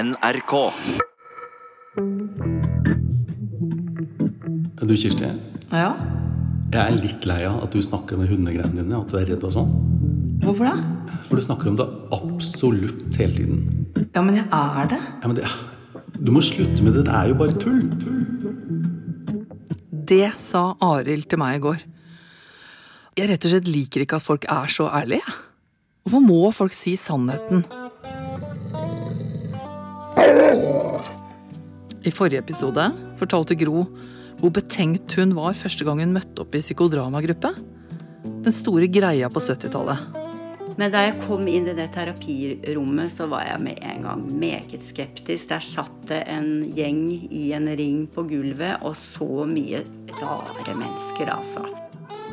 NRK. 0.00 0.52
Du, 4.80 4.94
Kirsti. 4.96 5.28
Ja, 5.70 5.90
Jeg 6.72 6.80
er 6.80 6.96
litt 7.02 7.26
lei 7.28 7.40
av 7.44 7.64
at 7.66 7.74
du 7.74 7.82
snakker 7.82 8.16
med 8.18 8.30
hundegreiene 8.30 8.80
dine, 8.80 9.00
at 9.02 9.10
du 9.10 9.18
er 9.18 9.26
redd 9.28 9.42
og 9.44 9.52
sånn. 9.52 9.72
hvorfor 10.44 10.70
det? 10.70 11.18
For 11.26 11.36
du 11.36 11.42
snakker 11.44 11.68
om 11.72 11.76
det 11.76 11.86
absolutt 12.16 13.18
hele 13.18 13.34
tiden. 13.36 13.60
Ja, 14.14 14.22
men 14.22 14.38
jeg 14.38 14.46
er 14.46 14.88
det. 14.94 15.00
Ja, 15.20 15.26
men 15.28 15.36
det, 15.36 15.50
du 16.16 16.32
må 16.32 16.40
slutte 16.46 16.82
med 16.86 16.94
det. 16.96 17.04
Det 17.10 17.14
er 17.18 17.28
jo 17.28 17.36
bare 17.42 17.58
tull. 17.60 17.82
Det 20.10 20.32
sa 20.40 20.64
Arild 20.80 21.28
til 21.30 21.38
meg 21.42 21.58
i 21.58 21.62
går. 21.66 21.84
Jeg 23.18 23.28
rett 23.30 23.44
og 23.44 23.52
slett 23.52 23.68
liker 23.68 24.06
ikke 24.06 24.16
at 24.22 24.24
folk 24.24 24.46
er 24.48 24.66
så 24.72 24.88
ærlige. 24.88 25.36
Hvorfor 26.06 26.24
må 26.24 26.40
folk 26.56 26.72
si 26.74 26.96
sannheten? 26.96 27.66
I 32.00 32.12
forrige 32.14 32.40
episode 32.40 32.86
fortalte 33.20 33.56
Gro 33.60 33.84
hvor 34.40 34.52
betenkt 34.56 35.12
hun 35.18 35.34
var 35.36 35.56
første 35.58 35.84
gang 35.84 36.00
hun 36.00 36.14
møtte 36.16 36.40
opp 36.40 36.54
i 36.56 36.62
psykodramagruppe. 36.62 37.52
Den 38.24 38.54
store 38.56 38.88
greia 38.88 39.28
på 39.32 39.42
70-tallet. 39.44 40.20
Men 40.80 40.94
da 40.94 41.02
jeg 41.04 41.18
kom 41.26 41.44
inn 41.50 41.68
i 41.68 41.74
det 41.76 41.90
terapirommet, 41.92 43.12
så 43.12 43.26
var 43.28 43.44
jeg 43.44 43.60
med 43.60 43.82
en 43.84 44.06
gang 44.06 44.22
meget 44.40 44.80
skeptisk. 44.86 45.50
Der 45.50 45.60
satt 45.60 45.98
det 46.08 46.22
en 46.32 46.62
gjeng 46.72 47.02
i 47.28 47.50
en 47.52 47.68
ring 47.76 48.06
på 48.08 48.24
gulvet, 48.30 48.80
og 48.80 48.96
så 48.96 49.44
mye 49.50 49.82
rare 50.22 50.72
mennesker, 50.72 51.34
altså. 51.34 51.66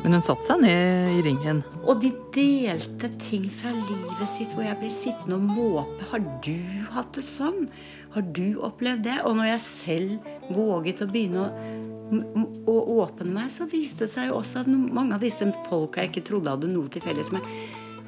Men 0.04 0.14
hun 0.14 0.24
satte 0.24 0.46
seg 0.46 0.62
ned 0.62 1.16
i 1.18 1.22
ringen. 1.26 1.62
Og 1.82 1.98
de 2.02 2.12
delte 2.34 3.10
ting 3.22 3.48
fra 3.50 3.72
livet 3.74 4.30
sitt 4.30 4.54
hvor 4.54 4.66
jeg 4.66 4.78
ble 4.80 4.90
sittende 4.94 5.38
og 5.38 5.48
måpe. 5.50 6.06
Har 6.12 6.22
du 6.44 6.54
hatt 6.94 7.10
det 7.18 7.24
sånn? 7.26 7.66
Har 8.14 8.24
du 8.36 8.60
opplevd 8.64 9.04
det? 9.08 9.18
Og 9.26 9.36
når 9.38 9.52
jeg 9.52 9.64
selv 9.66 10.54
våget 10.54 11.02
å 11.04 11.10
begynne 11.10 11.48
å, 11.48 11.50
å 12.70 12.78
åpne 13.02 13.34
meg, 13.34 13.50
så 13.52 13.66
viste 13.68 14.06
det 14.06 14.12
seg 14.14 14.30
jo 14.30 14.38
også 14.38 14.62
at 14.62 14.70
mange 14.70 15.18
av 15.18 15.24
disse 15.24 15.50
folka 15.68 16.04
jeg 16.04 16.14
ikke 16.14 16.26
trodde 16.30 16.54
hadde 16.54 16.72
noe 16.72 16.88
til 16.92 17.04
felles 17.04 17.32
med, 17.34 17.44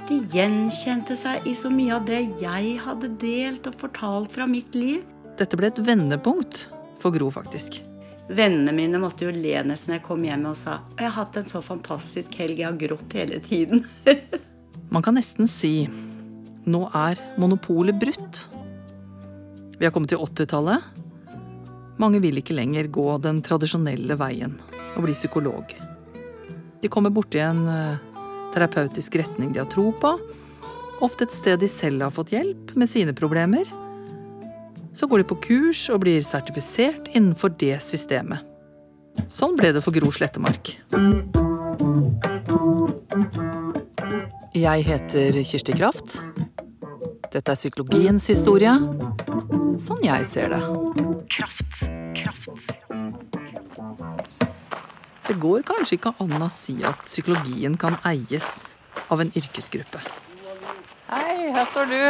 de 0.09 0.22
gjenkjente 0.33 1.15
seg 1.19 1.45
i 1.47 1.53
så 1.59 1.70
mye 1.70 1.98
av 1.98 2.09
det 2.09 2.22
jeg 2.41 2.75
hadde 2.83 3.12
delt 3.20 3.69
og 3.70 3.77
fortalt 3.83 4.33
fra 4.34 4.48
mitt 4.50 4.75
liv. 4.78 5.05
Dette 5.39 5.59
ble 5.59 5.70
et 5.70 5.84
vendepunkt 5.87 6.67
for 7.00 7.15
Gro, 7.15 7.31
faktisk. 7.34 7.83
Vennene 8.31 8.73
mine 8.73 9.00
måtte 9.03 9.27
jo 9.27 9.33
le 9.34 9.56
nesten 9.67 9.97
jeg 9.97 10.05
kom 10.05 10.23
hjem 10.23 10.45
og 10.53 10.59
sa 10.61 10.78
jeg 10.95 11.09
har 11.09 11.17
hatt 11.17 11.41
en 11.41 11.48
så 11.50 11.62
fantastisk 11.64 12.37
helg, 12.39 12.61
jeg 12.61 12.69
har 12.69 12.78
grått 12.78 13.17
hele 13.19 13.41
tiden. 13.42 13.83
Man 14.95 15.03
kan 15.03 15.19
nesten 15.19 15.50
si 15.50 15.89
nå 16.70 16.84
er 16.95 17.19
monopolet 17.41 17.98
brutt. 17.98 18.45
Vi 19.78 19.87
har 19.87 19.95
kommet 19.95 20.12
til 20.12 20.20
80-tallet. 20.20 20.83
Mange 21.98 22.20
vil 22.22 22.39
ikke 22.39 22.55
lenger 22.55 22.91
gå 22.92 23.06
den 23.25 23.41
tradisjonelle 23.45 24.17
veien 24.20 24.55
og 24.94 25.05
bli 25.06 25.15
psykolog. 25.17 25.75
De 26.81 26.89
kommer 26.92 27.12
borti 27.12 27.41
en 27.42 27.65
eh, 27.69 28.06
terapeutisk 28.55 29.19
retning 29.20 29.53
de 29.53 29.62
har 29.62 29.69
tro 29.72 29.91
på, 30.00 30.15
ofte 31.05 31.27
et 31.27 31.34
sted 31.34 31.61
de 31.61 31.69
selv 31.70 32.06
har 32.06 32.15
fått 32.15 32.33
hjelp 32.34 32.75
med 32.78 32.91
sine 32.92 33.15
problemer. 33.17 33.69
Så 35.01 35.06
går 35.06 35.23
de 35.23 35.25
på 35.25 35.37
kurs 35.41 35.87
og 35.89 36.03
blir 36.03 36.20
sertifisert 36.20 37.06
innenfor 37.17 37.55
det 37.56 37.79
systemet. 37.81 38.45
Sånn 39.33 39.55
ble 39.56 39.70
det 39.73 39.81
for 39.81 39.97
Gro 39.97 40.11
Slettemark. 40.12 40.75
Jeg 44.53 44.84
heter 44.84 45.39
Kirsti 45.41 45.73
Kraft. 45.78 46.19
Dette 47.33 47.48
er 47.48 47.56
psykologiens 47.56 48.28
historie. 48.28 48.75
Sånn 49.81 50.05
jeg 50.05 50.28
ser 50.28 50.53
det. 50.53 50.61
Kraft, 51.33 51.81
kraft. 52.21 52.77
Det 55.31 55.41
går 55.41 55.65
kanskje 55.65 55.97
ikke 55.97 56.12
an 56.21 56.37
å 56.45 56.53
si 56.53 56.77
at 56.84 57.09
psykologien 57.09 57.81
kan 57.81 57.97
eies 58.05 58.67
av 59.09 59.25
en 59.25 59.32
yrkesgruppe. 59.32 60.05
Hei, 61.09 61.55
her 61.56 61.65
står 61.72 61.88
du. 61.88 62.03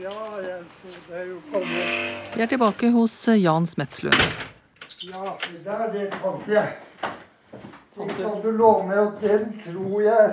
Ja, 0.00 0.12
jeg 0.14 0.14
så 0.14 0.14
det 0.14 0.14
er 0.14 0.14
jo 0.14 0.14
kommet. 0.16 0.45
Vi 2.34 2.42
er 2.42 2.46
tilbake 2.46 2.90
hos 2.94 3.14
Jan 3.28 3.66
Smetslund. 3.66 4.22
Ja, 5.04 5.36
det 5.52 5.62
der, 5.64 5.88
det 5.92 6.04
fant 6.20 6.48
jeg. 6.48 6.70
Den 7.96 8.12
kan 8.16 8.38
du 8.42 8.50
låne, 8.56 9.00
og 9.00 9.20
den 9.20 9.50
tror 9.60 10.00
jeg 10.04 10.30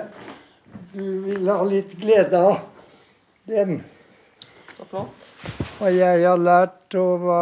du 0.94 1.04
vil 1.26 1.50
ha 1.50 1.58
litt 1.68 1.96
glede 2.00 2.40
av. 2.40 2.62
Den. 3.48 3.82
Så 4.76 4.88
flott. 4.88 5.28
Hva 5.78 5.92
jeg 5.92 6.24
har 6.24 6.40
lært, 6.40 6.96
og 6.96 7.24
hva 7.24 7.40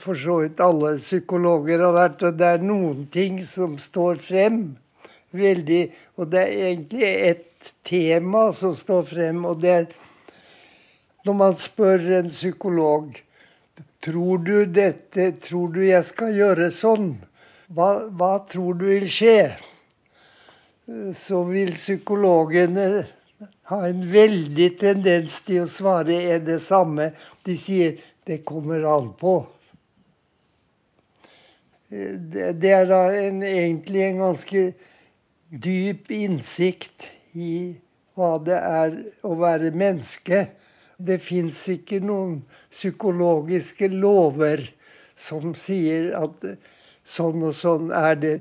for 0.00 0.18
så 0.18 0.40
vidt 0.42 0.60
alle 0.64 0.96
psykologer 0.98 1.82
har 1.84 1.94
lært, 1.94 2.24
og 2.26 2.38
det 2.40 2.52
er 2.56 2.64
noen 2.64 3.06
ting 3.12 3.42
som 3.46 3.78
står 3.78 4.20
frem 4.22 4.62
veldig 5.36 5.82
Og 6.16 6.30
det 6.32 6.40
er 6.40 6.68
egentlig 6.70 7.08
ett 7.30 7.74
tema 7.84 8.48
som 8.52 8.74
står 8.76 9.02
frem, 9.10 9.44
og 9.44 9.60
det 9.60 9.74
er 9.74 9.88
når 11.26 11.34
man 11.34 11.56
spør 11.58 12.04
en 12.20 12.30
psykolog 12.32 13.16
Tror 14.04 14.38
du 14.46 14.64
dette 14.70 15.32
Tror 15.42 15.72
du 15.74 15.80
jeg 15.82 16.04
skal 16.06 16.36
gjøre 16.36 16.70
sånn? 16.74 17.10
Hva, 17.74 18.08
hva 18.08 18.38
tror 18.48 18.78
du 18.78 18.86
vil 18.88 19.08
skje? 19.12 19.50
Så 21.12 21.42
vil 21.50 21.74
psykologene 21.74 22.86
ha 23.68 23.78
en 23.84 24.00
veldig 24.08 24.68
tendens 24.80 25.42
til 25.44 25.66
å 25.66 25.68
svare 25.68 26.16
er 26.32 26.40
det 26.40 26.62
samme. 26.64 27.10
De 27.44 27.56
sier 27.60 27.98
'det 28.24 28.40
kommer 28.48 28.86
an 28.88 29.12
på'. 29.20 29.44
Det, 31.90 32.70
er 32.70 32.86
da 32.88 33.02
en, 33.16 33.42
egentlig 33.42 34.02
en 34.04 34.18
ganske 34.24 34.62
dyp 35.48 36.10
innsikt 36.10 37.10
i 37.32 37.76
hva 38.16 38.36
det 38.44 38.58
er 38.58 38.96
å 39.24 39.36
være 39.40 39.70
menneske. 39.72 40.42
Det 40.98 41.20
fins 41.22 41.54
ikke 41.70 42.00
noen 42.02 42.40
psykologiske 42.72 43.86
lover 43.92 44.64
som 45.14 45.52
sier 45.54 46.08
at 46.18 46.42
sånn 47.06 47.44
og 47.46 47.54
sånn 47.54 47.92
er 47.94 48.16
det. 48.18 48.32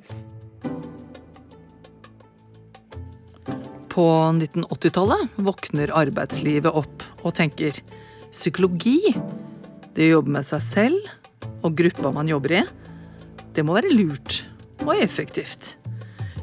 På 3.93 4.07
1980-tallet 4.31 5.37
våkner 5.37 5.93
arbeidslivet 6.01 6.73
opp 6.81 7.05
og 7.21 7.35
tenker 7.37 7.77
psykologi, 8.33 9.13
det 9.93 10.09
å 10.09 10.15
jobbe 10.17 10.39
med 10.39 10.49
seg 10.49 10.65
selv 10.65 11.45
og 11.61 11.77
gruppa 11.77 12.09
man 12.15 12.33
jobber 12.33 12.57
i, 12.63 12.65
det 13.53 13.61
må 13.65 13.77
være 13.77 13.93
lurt 13.93 14.47
og 14.81 14.95
effektivt. 14.97 15.75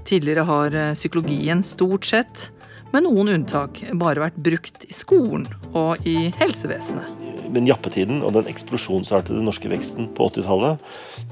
Tidligere 0.07 0.47
har 0.47 0.79
psykologien 0.95 1.67
stort 1.67 2.07
sett, 2.07 2.53
med 2.95 3.07
noen 3.09 3.33
unntak, 3.35 3.83
bare 3.99 4.23
vært 4.23 4.41
brukt 4.47 4.87
i 4.87 4.95
skolen 4.95 5.49
og 5.75 6.05
i 6.07 6.31
helsevesenet. 6.39 7.21
Men 7.55 7.69
jappetiden 7.69 8.23
og 8.25 8.33
den 8.35 8.49
eksplosjonsartede 8.51 9.43
norske 9.45 9.69
veksten 9.71 10.09
på 10.17 10.27
80-tallet, 10.31 10.81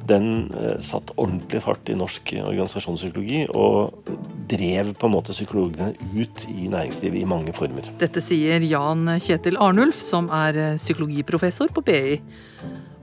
den 0.06 0.52
eh, 0.58 0.76
satt 0.82 1.10
ordentlig 1.16 1.62
fart 1.64 1.88
i 1.90 1.96
norsk 1.98 2.34
organisasjonspsykologi 2.42 3.46
og 3.58 4.10
drev 4.50 4.92
på 4.98 5.08
en 5.08 5.14
måte 5.16 5.34
psykologene 5.34 5.92
ut 6.12 6.46
i 6.52 6.68
næringslivet 6.70 7.22
i 7.22 7.28
mange 7.28 7.54
former. 7.56 7.88
Dette 8.02 8.22
sier 8.22 8.62
Jan 8.66 9.16
Kjetil 9.22 9.58
Arnulf, 9.62 9.98
som 10.02 10.30
er 10.34 10.58
eh, 10.58 10.80
psykologiprofessor 10.80 11.72
på 11.74 11.84
BI. 11.88 12.18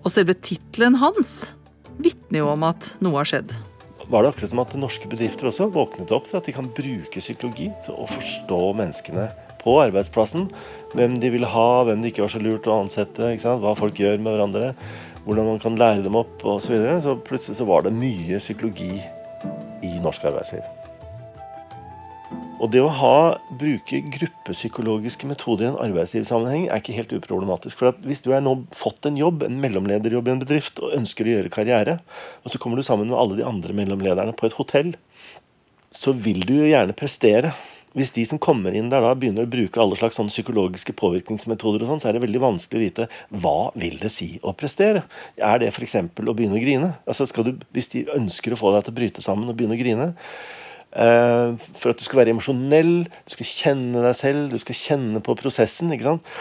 Og 0.06 0.14
selve 0.14 0.38
tittelen 0.40 1.00
hans 1.02 1.56
vitner 2.00 2.46
jo 2.46 2.54
om 2.54 2.64
at 2.70 2.94
noe 3.04 3.20
har 3.20 3.28
skjedd. 3.28 3.58
Var 4.10 4.24
det 4.26 4.32
akkurat 4.32 4.50
som 4.50 4.62
at 4.64 4.74
norske 4.80 5.10
bedrifter 5.10 5.52
også 5.52 5.68
våknet 5.74 6.10
opp 6.16 6.26
til 6.26 6.40
at 6.40 6.48
de 6.50 6.56
kan 6.56 6.70
bruke 6.74 7.22
psykologi 7.22 7.68
til 7.86 7.94
å 7.94 8.08
forstå 8.10 8.62
menneskene 8.80 9.28
på 9.60 9.76
arbeidsplassen. 9.84 10.48
Hvem 10.96 11.20
de 11.22 11.30
vil 11.36 11.46
ha, 11.46 11.68
hvem 11.86 12.02
det 12.02 12.14
ikke 12.14 12.26
var 12.26 12.34
så 12.34 12.42
lurt 12.42 12.70
å 12.70 12.80
ansette, 12.80 13.36
hva 13.46 13.76
folk 13.78 14.02
gjør 14.02 14.18
med 14.18 14.34
hverandre. 14.34 14.74
Hvordan 15.28 15.52
man 15.52 15.62
kan 15.62 15.78
lære 15.78 16.08
dem 16.08 16.18
opp 16.18 16.42
osv. 16.42 16.66
Så, 16.66 16.74
videre. 16.74 16.98
så 17.06 17.16
plutselig 17.22 17.60
så 17.60 17.70
var 17.70 17.86
det 17.86 17.94
mye 17.94 18.42
psykologi 18.42 18.96
i 19.86 19.96
norsk 20.02 20.26
arbeidsliv. 20.32 20.79
Og 22.60 22.72
det 22.74 22.82
å 22.84 22.92
ha, 22.92 23.16
bruke 23.60 24.02
gruppepsykologiske 24.12 25.28
metoder 25.30 25.66
i 25.66 25.70
en 25.72 25.80
arbeidslivssammenheng 25.80 26.68
er 26.68 26.82
ikke 26.82 26.98
helt 26.98 27.16
uproblematisk. 27.16 27.80
For 27.80 27.96
Hvis 28.04 28.24
du 28.26 28.34
har 28.34 28.44
nå 28.44 28.58
fått 28.76 29.08
en 29.08 29.20
jobb, 29.20 29.46
en 29.48 29.62
mellomlederjobb 29.64 30.28
i 30.28 30.36
en 30.36 30.44
bedrift 30.44 30.84
og 30.84 30.96
ønsker 30.98 31.28
å 31.28 31.36
gjøre 31.38 31.54
karriere, 31.56 32.00
og 32.44 32.52
så 32.52 32.60
kommer 32.62 32.80
du 32.80 32.86
sammen 32.86 33.08
med 33.12 33.20
alle 33.20 33.40
de 33.40 33.48
andre 33.48 33.76
mellomlederne 33.78 34.36
på 34.36 34.50
et 34.50 34.58
hotell, 34.60 34.94
så 35.90 36.14
vil 36.14 36.44
du 36.46 36.58
jo 36.60 36.70
gjerne 36.70 36.98
prestere. 36.98 37.56
Hvis 37.98 38.12
de 38.14 38.22
som 38.28 38.38
kommer 38.38 38.76
inn 38.78 38.92
der 38.92 39.02
da 39.02 39.16
begynner 39.18 39.48
å 39.48 39.50
bruke 39.50 39.80
alle 39.82 39.98
slags 39.98 40.20
psykologiske 40.20 40.94
påvirkningsmetoder, 41.00 41.88
og 41.88 41.96
sånn, 41.96 42.04
så 42.04 42.12
er 42.12 42.18
det 42.18 42.26
veldig 42.28 42.44
vanskelig 42.44 42.78
å 42.78 42.84
vite 42.84 43.08
hva 43.42 43.58
vil 43.80 43.98
det 44.04 44.12
si 44.14 44.34
å 44.46 44.54
prestere. 44.54 45.08
Er 45.36 45.64
det 45.64 45.72
f.eks. 45.72 45.96
å 46.04 46.36
begynne 46.36 46.60
å 46.60 46.62
grine? 46.62 46.92
Altså 47.10 47.26
du, 47.42 47.56
Hvis 47.74 47.90
de 47.96 48.06
ønsker 48.14 48.54
å 48.54 48.60
få 48.60 48.76
deg 48.76 48.86
til 48.86 48.94
å 48.94 49.00
bryte 49.00 49.26
sammen 49.26 49.50
og 49.50 49.58
begynne 49.58 49.80
å 49.80 49.82
grine, 49.82 50.12
for 50.90 51.92
at 51.92 52.00
du 52.00 52.06
skal 52.06 52.24
være 52.24 52.34
emosjonell, 52.34 52.94
du 53.06 53.34
skal 53.36 53.50
kjenne 53.50 54.02
deg 54.02 54.16
selv, 54.18 54.48
du 54.50 54.58
skal 54.62 54.78
kjenne 54.78 55.22
på 55.22 55.36
prosessen, 55.38 55.92
ikke 55.94 56.08
sant? 56.08 56.32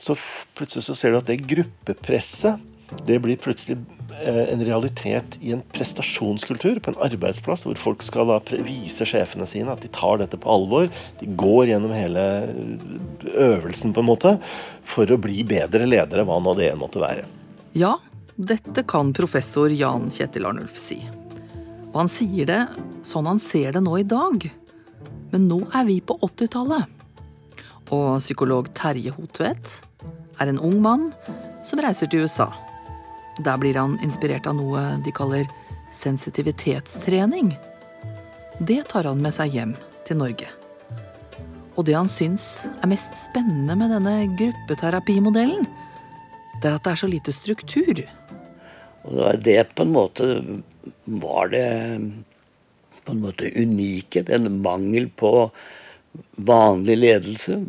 så 0.00 0.16
plutselig 0.56 0.86
så 0.86 0.96
ser 0.96 1.12
du 1.12 1.20
at 1.20 1.28
det 1.28 1.42
gruppepresset 1.50 2.66
det 3.06 3.20
blir 3.22 3.38
plutselig 3.38 3.76
eh, 4.18 4.48
en 4.50 4.64
realitet 4.66 5.36
i 5.40 5.52
en 5.54 5.62
prestasjonskultur 5.74 6.80
på 6.82 6.90
en 6.90 6.98
arbeidsplass, 7.06 7.62
hvor 7.66 7.78
folk 7.78 8.02
skal 8.02 8.26
da 8.32 8.40
vise 8.66 9.06
sjefene 9.06 9.46
sine 9.46 9.70
at 9.70 9.84
de 9.84 9.90
tar 9.94 10.18
dette 10.22 10.40
på 10.40 10.50
alvor. 10.50 10.90
De 11.20 11.30
går 11.38 11.70
gjennom 11.70 11.94
hele 11.94 12.24
øvelsen 13.30 13.94
på 13.94 14.02
en 14.02 14.10
måte 14.10 14.34
for 14.82 15.06
å 15.06 15.20
bli 15.22 15.44
bedre 15.46 15.86
ledere, 15.86 16.26
hva 16.26 16.40
nå 16.42 16.56
det 16.58 16.72
måtte 16.80 17.02
være. 17.02 17.28
Ja, 17.78 17.94
dette 18.34 18.82
kan 18.88 19.14
professor 19.14 19.70
Jan 19.70 20.10
Kjetil 20.10 20.50
Arnulf 20.50 20.78
si. 20.80 21.04
Og 21.90 21.98
han 22.04 22.10
sier 22.12 22.46
det 22.46 22.60
sånn 23.06 23.28
han 23.28 23.42
ser 23.42 23.74
det 23.74 23.82
nå 23.84 23.96
i 23.98 24.06
dag. 24.06 24.46
Men 25.30 25.46
nå 25.50 25.60
er 25.74 25.86
vi 25.88 26.00
på 26.02 26.16
80-tallet. 26.22 26.86
Og 27.90 28.20
psykolog 28.22 28.70
Terje 28.78 29.12
Hotvedt 29.16 29.80
er 30.40 30.50
en 30.50 30.60
ung 30.62 30.78
mann 30.82 31.10
som 31.66 31.82
reiser 31.82 32.10
til 32.10 32.24
USA. 32.24 32.48
Der 33.42 33.58
blir 33.58 33.78
han 33.78 33.98
inspirert 34.04 34.46
av 34.46 34.56
noe 34.58 34.84
de 35.04 35.12
kaller 35.14 35.48
sensitivitetstrening. 35.94 37.52
Det 38.60 38.82
tar 38.92 39.08
han 39.08 39.22
med 39.22 39.34
seg 39.34 39.56
hjem 39.56 39.74
til 40.06 40.20
Norge. 40.20 40.48
Og 41.78 41.86
det 41.88 41.96
han 41.96 42.10
syns 42.12 42.66
er 42.76 42.90
mest 42.90 43.14
spennende 43.16 43.76
med 43.78 43.94
denne 43.94 44.14
gruppeterapimodellen, 44.38 45.66
det 46.60 46.68
er 46.68 46.76
at 46.76 46.84
det 46.84 46.92
er 46.92 47.00
så 47.00 47.08
lite 47.08 47.32
struktur. 47.32 48.02
Og 49.08 49.42
det 49.44 49.74
på 49.74 49.86
en 49.86 49.92
måte 49.94 50.28
var 51.04 51.48
det 51.52 51.66
på 53.04 53.12
en 53.12 53.20
måte 53.24 53.50
unike. 53.56 54.22
Den 54.28 54.60
mangel 54.62 55.08
på 55.08 55.50
vanlig 56.36 56.96
ledelse. 56.98 57.60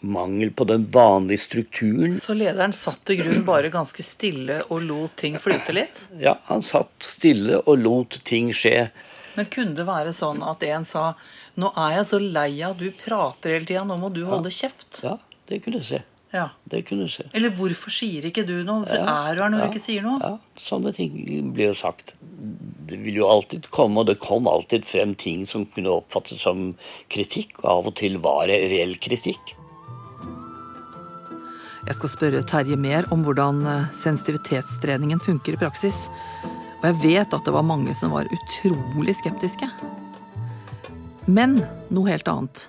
Mangel 0.00 0.50
på 0.50 0.64
den 0.64 0.86
vanlige 0.90 1.38
strukturen. 1.38 2.20
Så 2.20 2.34
lederen 2.34 2.72
satt 2.72 3.10
i 3.10 3.16
grunnen 3.16 3.46
bare 3.46 3.72
ganske 3.74 4.02
stille 4.02 4.60
og 4.68 4.82
lot 4.86 5.16
ting 5.22 5.38
flyte 5.40 5.74
litt? 5.74 6.06
Ja, 6.20 6.36
han 6.50 6.62
satt 6.62 6.92
stille 7.02 7.62
og 7.64 7.78
lot 7.82 8.20
ting 8.24 8.52
skje. 8.54 8.90
Men 9.36 9.48
kunne 9.52 9.76
det 9.76 9.86
være 9.88 10.14
sånn 10.16 10.42
at 10.46 10.62
en 10.64 10.86
sa 10.88 11.10
nå 11.56 11.70
er 11.80 11.98
jeg 11.98 12.08
så 12.10 12.18
lei 12.20 12.50
av 12.60 12.74
at 12.74 12.82
du 12.82 12.90
prater 12.92 13.56
hele 13.56 13.68
tida, 13.68 13.84
nå 13.88 13.96
må 14.00 14.10
du 14.12 14.22
holde 14.28 14.52
kjeft? 14.52 15.00
Ja, 15.04 15.16
det 15.48 15.62
kunne 15.64 15.80
jeg 15.80 15.88
se. 15.88 16.00
Ja. 16.34 16.48
Det 16.64 16.82
kunne 16.82 17.06
du 17.06 17.12
se. 17.12 17.26
Eller 17.36 17.52
hvorfor 17.54 17.92
sier 17.94 18.26
ikke 18.28 18.42
du 18.46 18.56
noe? 18.66 18.86
For 18.88 18.98
ja. 18.98 19.04
er 19.30 19.36
du 19.36 19.42
her 19.44 19.52
når 19.52 19.62
ja. 19.62 19.66
du 19.66 19.74
ikke 19.74 19.84
sier 19.84 20.06
noe? 20.06 20.18
Ja, 20.22 20.60
Sånne 20.60 20.92
ting 20.96 21.14
blir 21.54 21.70
jo 21.70 21.76
sagt. 21.78 22.14
Det 22.86 22.98
vil 23.02 23.20
jo 23.20 23.28
alltid 23.30 23.68
komme, 23.74 24.02
og 24.02 24.10
det 24.10 24.18
kom 24.22 24.48
alltid 24.50 24.86
frem 24.88 25.14
ting 25.18 25.46
som 25.48 25.66
kunne 25.70 25.94
oppfattes 26.00 26.42
som 26.42 26.72
kritikk, 27.12 27.60
og 27.62 27.70
av 27.72 27.92
og 27.92 27.96
til 28.00 28.18
var 28.24 28.50
det 28.50 28.58
reell 28.72 28.96
kritikk. 29.02 29.54
Jeg 31.86 31.98
skal 32.00 32.10
spørre 32.10 32.42
Terje 32.42 32.76
mer 32.80 33.06
om 33.14 33.22
hvordan 33.22 33.62
eh, 33.70 33.90
sensitivitetstreningen 33.94 35.22
funker 35.22 35.54
i 35.54 35.60
praksis. 35.60 36.08
Og 36.80 36.88
jeg 36.88 37.02
vet 37.04 37.34
at 37.36 37.46
det 37.46 37.54
var 37.54 37.66
mange 37.66 37.94
som 37.94 38.14
var 38.14 38.26
utrolig 38.34 39.14
skeptiske. 39.20 39.70
Men 41.30 41.60
noe 41.94 42.10
helt 42.10 42.26
annet. 42.30 42.68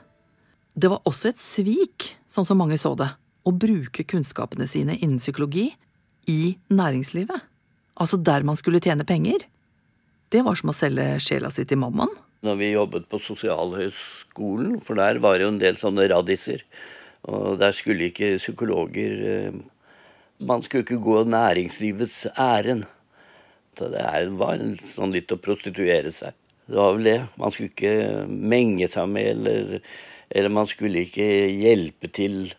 Det 0.77 0.91
var 0.93 1.01
også 1.09 1.31
et 1.33 1.41
svik, 1.41 2.11
sånn 2.29 2.45
som 2.45 2.61
mange 2.61 2.77
så 2.77 2.93
det 2.97 3.09
å 3.47 3.53
bruke 3.55 4.03
kunnskapene 4.03 4.67
sine 4.67 4.97
innen 4.99 5.21
psykologi 5.21 5.69
i 6.27 6.57
næringslivet. 6.67 7.45
Altså 7.97 8.19
der 8.19 8.43
man 8.45 8.59
skulle 8.59 8.81
tjene 8.83 9.07
penger. 9.07 9.45
Det 10.29 10.43
var 10.43 10.59
som 10.59 10.73
å 10.73 10.75
selge 10.75 11.05
sjela 11.23 11.51
si 11.53 11.63
til 11.65 11.79
mammaen. 11.81 12.11
Når 12.45 12.59
vi 12.59 12.73
jobbet 12.73 13.07
på 13.09 13.19
Sosialhøgskolen, 13.23 14.77
for 14.85 14.99
der 14.99 15.21
var 15.23 15.37
det 15.37 15.47
jo 15.47 15.53
en 15.55 15.61
del 15.61 15.79
sånne 15.79 16.05
radiser, 16.11 16.61
og 17.27 17.57
der 17.61 17.73
skulle 17.75 18.11
ikke 18.11 18.35
psykologer 18.37 19.15
eh, 19.31 19.57
Man 20.37 20.61
skulle 20.61 20.83
ikke 20.85 21.01
gå 21.01 21.23
næringslivets 21.25 22.27
ærend. 22.37 22.83
Så 23.73 23.87
det 23.89 24.03
var 24.37 24.61
sånn 24.85 25.15
litt 25.15 25.33
å 25.33 25.39
prostituere 25.41 26.11
seg. 26.13 26.35
Det 26.67 26.77
var 26.77 26.93
vel 26.93 27.07
det. 27.07 27.17
Man 27.41 27.53
skulle 27.55 27.71
ikke 27.71 28.27
menge 28.27 28.85
seg 28.91 29.09
med, 29.09 29.31
eller, 29.31 29.81
eller 30.29 30.53
man 30.53 30.69
skulle 30.69 31.07
ikke 31.07 31.25
hjelpe 31.57 32.11
til 32.13 32.53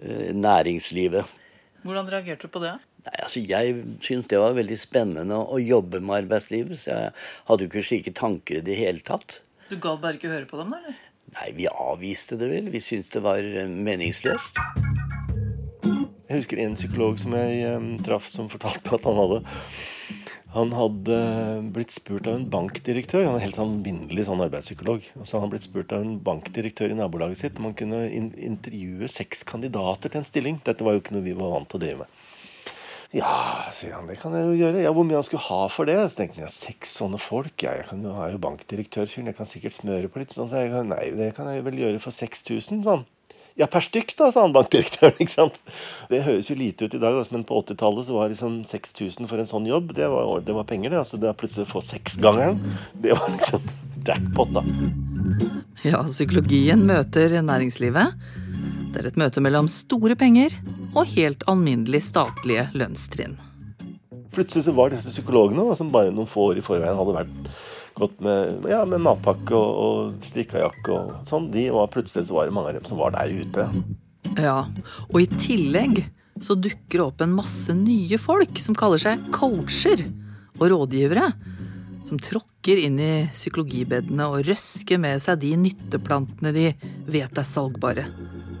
næringslivet. 0.00 1.36
Hvordan 1.84 2.08
reagerte 2.12 2.48
du 2.48 2.52
på 2.52 2.62
det? 2.62 2.74
Nei, 3.06 3.16
altså 3.24 3.40
Jeg 3.40 3.76
syntes 4.04 4.28
det 4.28 4.40
var 4.40 4.56
veldig 4.56 4.76
spennende 4.80 5.38
å 5.40 5.60
jobbe 5.60 6.02
med 6.04 6.24
arbeidslivet. 6.24 6.82
Så 6.82 6.92
jeg 6.92 7.14
hadde 7.48 7.64
jo 7.64 7.70
ikke 7.70 7.86
slike 7.86 8.16
tanker 8.16 8.60
i 8.60 8.66
det 8.66 8.76
hele 8.80 9.04
tatt. 9.04 9.40
Du 9.70 9.78
gadd 9.80 10.02
bare 10.02 10.18
ikke 10.18 10.32
høre 10.32 10.48
på 10.50 10.60
dem, 10.60 10.74
da? 10.74 10.82
eller? 10.82 10.98
Nei, 11.30 11.50
vi 11.54 11.68
avviste 11.70 12.36
det 12.40 12.50
vel. 12.50 12.70
Vi 12.72 12.82
syntes 12.82 13.12
det 13.14 13.22
var 13.24 13.38
eh, 13.38 13.70
meningsløst. 13.70 14.58
Jeg 16.30 16.42
husker 16.42 16.60
en 16.62 16.76
psykolog 16.78 17.16
som 17.18 17.34
jeg 17.34 17.70
um, 17.74 17.92
traff, 18.06 18.28
som 18.30 18.50
fortalte 18.50 18.92
at 18.94 19.06
han 19.06 19.16
hadde 19.18 19.40
han 20.50 20.72
hadde 20.74 21.16
blitt 21.70 21.92
spurt 21.94 22.26
av 22.26 22.34
en 22.34 22.48
bankdirektør, 22.50 23.22
han 23.28 23.36
er 23.38 23.44
helt 23.44 23.60
alminnelig 23.62 24.24
sånn 24.26 24.42
arbeidspsykolog. 24.42 25.04
Og 25.20 25.22
så 25.22 25.36
hadde 25.36 25.44
han 25.44 25.52
blitt 25.52 25.66
spurt 25.68 25.94
av 25.94 26.02
en 26.02 26.16
bankdirektør 26.26 26.90
i 26.90 26.96
nabolaget 26.98 27.38
sitt 27.38 27.60
om 27.60 27.68
han 27.68 27.76
kunne 27.78 28.02
in 28.10 28.32
intervjue 28.34 29.06
seks 29.10 29.44
kandidater 29.46 30.10
til 30.10 30.22
en 30.22 30.26
stilling. 30.26 30.58
Dette 30.66 30.86
var 30.86 30.96
jo 30.96 31.04
ikke 31.04 31.14
noe 31.14 31.26
vi 31.28 31.36
var 31.38 31.54
vant 31.54 31.70
til 31.70 31.78
å 31.78 31.84
drive 31.84 32.02
med. 32.02 32.18
Ja, 33.14 33.66
sier 33.74 33.96
han, 33.96 34.06
det 34.06 34.20
kan 34.20 34.34
jeg 34.38 34.46
jo 34.46 34.58
gjøre. 34.58 34.82
Ja, 34.84 34.90
Hvor 34.94 35.06
mye 35.06 35.18
han 35.18 35.26
skulle 35.26 35.46
ha 35.48 35.62
for 35.70 35.86
det? 35.90 35.96
Så 36.10 36.20
tenkte 36.20 36.38
jeg, 36.38 36.46
ja, 36.46 36.52
seks 36.54 36.98
sånne 36.98 37.18
folk? 37.18 37.54
Ja, 37.62 37.74
jeg 37.78 37.88
kan 37.88 38.02
jo 38.06 38.14
ha 38.18 38.28
jo 38.30 38.42
bankdirektørfyren, 38.42 39.30
jeg 39.30 39.38
kan 39.38 39.50
sikkert 39.50 39.78
smøre 39.78 40.10
på 40.10 40.22
litt 40.22 40.34
sånn. 40.34 40.50
Så 40.50 40.62
jeg, 40.62 40.84
nei, 40.90 41.08
det 41.18 41.32
kan 41.38 41.50
jeg 41.50 41.66
vel 41.66 41.78
gjøre 41.78 42.02
for 42.02 42.14
6000, 42.14 42.84
sånn. 42.86 43.06
Ja, 43.58 43.66
per 43.70 43.82
stykk, 43.84 44.14
da, 44.18 44.30
sa 44.32 44.44
han 44.44 44.54
bankdirektøren. 44.54 45.18
ikke 45.18 45.32
sant? 45.32 45.58
Det 46.10 46.22
høres 46.26 46.50
jo 46.50 46.56
lite 46.58 46.86
ut 46.86 46.96
i 46.96 47.02
dag, 47.02 47.18
men 47.34 47.44
på 47.48 47.60
80-tallet 47.64 48.08
så 48.08 48.16
var 48.16 48.32
liksom 48.32 48.60
6000 48.68 49.30
for 49.30 49.42
en 49.42 49.50
sånn 49.50 49.68
jobb, 49.68 49.94
det 49.96 50.08
var, 50.12 50.44
det 50.46 50.56
var 50.56 50.68
penger, 50.68 50.94
det. 50.94 51.02
altså 51.02 51.20
det 51.20 51.32
å 51.32 51.38
plutselig 51.38 51.68
få 51.70 51.82
seksgangeren, 51.84 52.60
det 53.02 53.16
var 53.18 53.32
liksom 53.34 53.66
jackpot, 54.06 54.54
da. 54.56 54.64
Ja, 55.84 56.02
psykologien 56.04 56.84
møter 56.88 57.40
næringslivet. 57.44 58.24
Det 58.90 59.00
er 59.00 59.10
et 59.12 59.20
møte 59.20 59.42
mellom 59.42 59.68
store 59.70 60.16
penger 60.18 60.56
og 60.90 61.12
helt 61.14 61.44
alminnelig 61.50 62.02
statlige 62.08 62.66
lønnstrinn. 62.74 63.36
Plutselig 64.34 64.66
så 64.66 64.74
var 64.74 64.92
disse 64.92 65.12
psykologene, 65.12 65.64
som 65.78 65.90
bare 65.94 66.12
noen 66.14 66.28
få 66.30 66.50
år 66.52 66.60
i 66.60 66.64
forveien 66.64 66.98
hadde 66.98 67.14
vært 67.16 67.52
gått 67.94 68.20
med, 68.24 68.66
ja, 68.70 68.84
med 68.88 69.02
matpakke 69.04 69.56
og, 69.56 69.80
og 69.84 70.24
strikkajakke 70.24 70.94
og 70.94 71.28
sånn, 71.30 71.50
de 71.54 71.66
var 71.74 71.90
plutselig 71.92 72.28
så 72.28 72.38
var 72.38 72.48
det 72.48 72.56
mange 72.56 72.72
av 72.72 72.78
dem 72.78 72.88
som 72.88 73.00
var 73.00 73.14
der 73.16 73.34
ute. 73.34 73.66
Ja, 74.38 74.58
og 75.08 75.18
i 75.22 75.28
tillegg 75.40 76.04
så 76.40 76.56
dukker 76.56 76.98
det 76.98 77.04
opp 77.04 77.24
en 77.24 77.34
masse 77.36 77.74
nye 77.76 78.18
folk 78.20 78.60
som 78.62 78.76
kaller 78.78 79.00
seg 79.02 79.26
coacher 79.34 80.06
og 80.60 80.70
rådgivere. 80.72 81.30
Som 82.08 82.18
tråkker 82.22 82.80
inn 82.80 82.96
i 83.02 83.12
psykologibedene 83.30 84.26
og 84.32 84.46
røsker 84.48 84.98
med 85.00 85.20
seg 85.22 85.42
de 85.42 85.52
nytteplantene 85.60 86.52
de 86.56 86.66
vet 87.12 87.38
er 87.38 87.46
salgbare. 87.46 88.06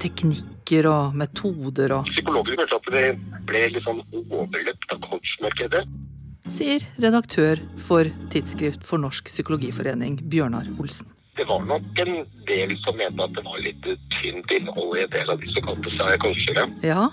Teknikker 0.00 0.86
og 0.90 1.16
metoder 1.18 1.96
og 1.96 2.12
Psykologer 2.12 2.60
følte 2.60 2.78
at 2.78 2.92
det 2.94 3.06
ble 3.48 3.64
litt 3.74 3.86
sånn 3.86 4.04
overløpt 4.12 4.94
av 4.94 5.02
coachmarkedet 5.08 5.82
sier 6.50 6.84
redaktør 7.00 7.60
for 7.86 8.08
Tidsskrift 8.32 8.84
for 8.86 9.00
Norsk 9.02 9.30
Psykologiforening, 9.30 10.18
Bjørnar 10.30 10.68
Olsen. 10.82 11.08
Det 11.38 11.46
var 11.48 11.62
nok 11.64 12.00
en 12.02 12.24
del 12.48 12.74
som 12.82 12.98
mente 12.98 13.24
at 13.24 13.36
det 13.36 13.44
var 13.46 13.60
litt 13.64 13.86
tynt 14.12 14.52
innhold 14.52 14.98
i 14.98 15.04
en 15.06 15.12
del 15.14 15.30
av 15.32 15.40
de 15.40 15.52
som 15.54 15.68
kalte 15.70 15.92
seg 15.94 16.24
coachere. 16.24 16.66
Ja, 16.84 17.06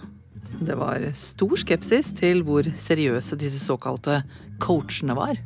det 0.58 0.76
var 0.80 1.06
stor 1.16 1.54
skepsis 1.62 2.10
til 2.18 2.42
hvor 2.48 2.68
seriøse 2.82 3.38
disse 3.40 3.62
såkalte 3.62 4.24
coachene 4.64 5.16
var. 5.16 5.38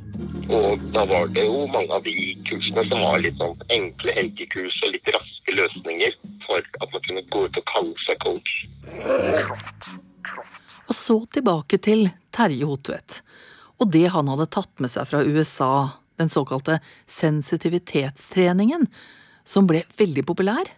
Og 0.48 0.82
da 0.96 1.04
var 1.10 1.28
det 1.36 1.44
jo 1.46 1.68
mange 1.74 1.92
av 1.94 2.08
de 2.08 2.16
kursene 2.48 2.88
som 2.88 3.04
var 3.04 3.20
litt 3.22 3.38
sånn 3.42 3.60
enkle 3.76 4.16
helgekurs 4.16 4.80
og 4.88 4.96
litt 4.96 5.14
raske 5.14 5.58
løsninger 5.58 6.18
for 6.48 6.64
at 6.64 6.88
man 6.96 7.06
kunne 7.10 7.26
gå 7.36 7.46
ut 7.46 7.62
og 7.62 7.70
kalle 7.76 8.08
seg 8.08 8.24
coach. 8.24 8.56
Og 10.88 10.96
så 10.96 11.22
tilbake 11.36 11.78
til 11.84 12.08
Terje 12.34 12.66
Hotvedt 12.68 13.22
og 13.82 13.90
det 13.94 14.06
han 14.14 14.30
hadde 14.30 14.50
tatt 14.54 14.84
med 14.84 14.92
seg 14.94 15.10
fra 15.10 15.24
USA, 15.26 15.74
den 16.22 16.30
såkalte 16.30 16.78
sensitivitetstreningen, 17.10 18.86
som 19.44 19.66
ble 19.70 19.82
veldig 19.98 20.24
populær 20.30 20.70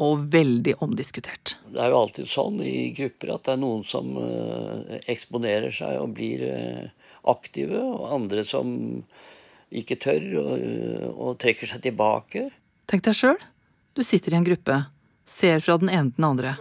og 0.00 0.22
veldig 0.32 0.76
omdiskutert. 0.84 1.56
Det 1.66 1.80
er 1.82 1.90
jo 1.90 1.98
alltid 2.04 2.30
sånn 2.30 2.60
i 2.62 2.92
grupper 2.96 3.34
at 3.34 3.48
det 3.48 3.56
er 3.56 3.60
noen 3.60 3.82
som 3.88 4.14
uh, 4.14 5.00
eksponerer 5.10 5.74
seg 5.74 5.98
og 5.98 6.14
blir 6.16 6.46
uh, 6.46 7.10
aktive, 7.28 7.82
og 7.82 8.14
andre 8.14 8.46
som 8.46 8.70
ikke 9.70 9.98
tør 10.00 10.30
og, 10.40 10.54
uh, 10.62 11.08
og 11.10 11.36
trekker 11.42 11.68
seg 11.68 11.82
tilbake. 11.84 12.46
Tenk 12.90 13.04
deg 13.10 13.18
sjøl. 13.18 13.42
Du 13.98 14.04
sitter 14.06 14.32
i 14.32 14.38
en 14.38 14.46
gruppe, 14.46 14.78
ser 15.26 15.60
fra 15.66 15.76
den 15.82 15.90
ene 15.90 16.14
til 16.14 16.22
den 16.22 16.30
andre. 16.30 16.54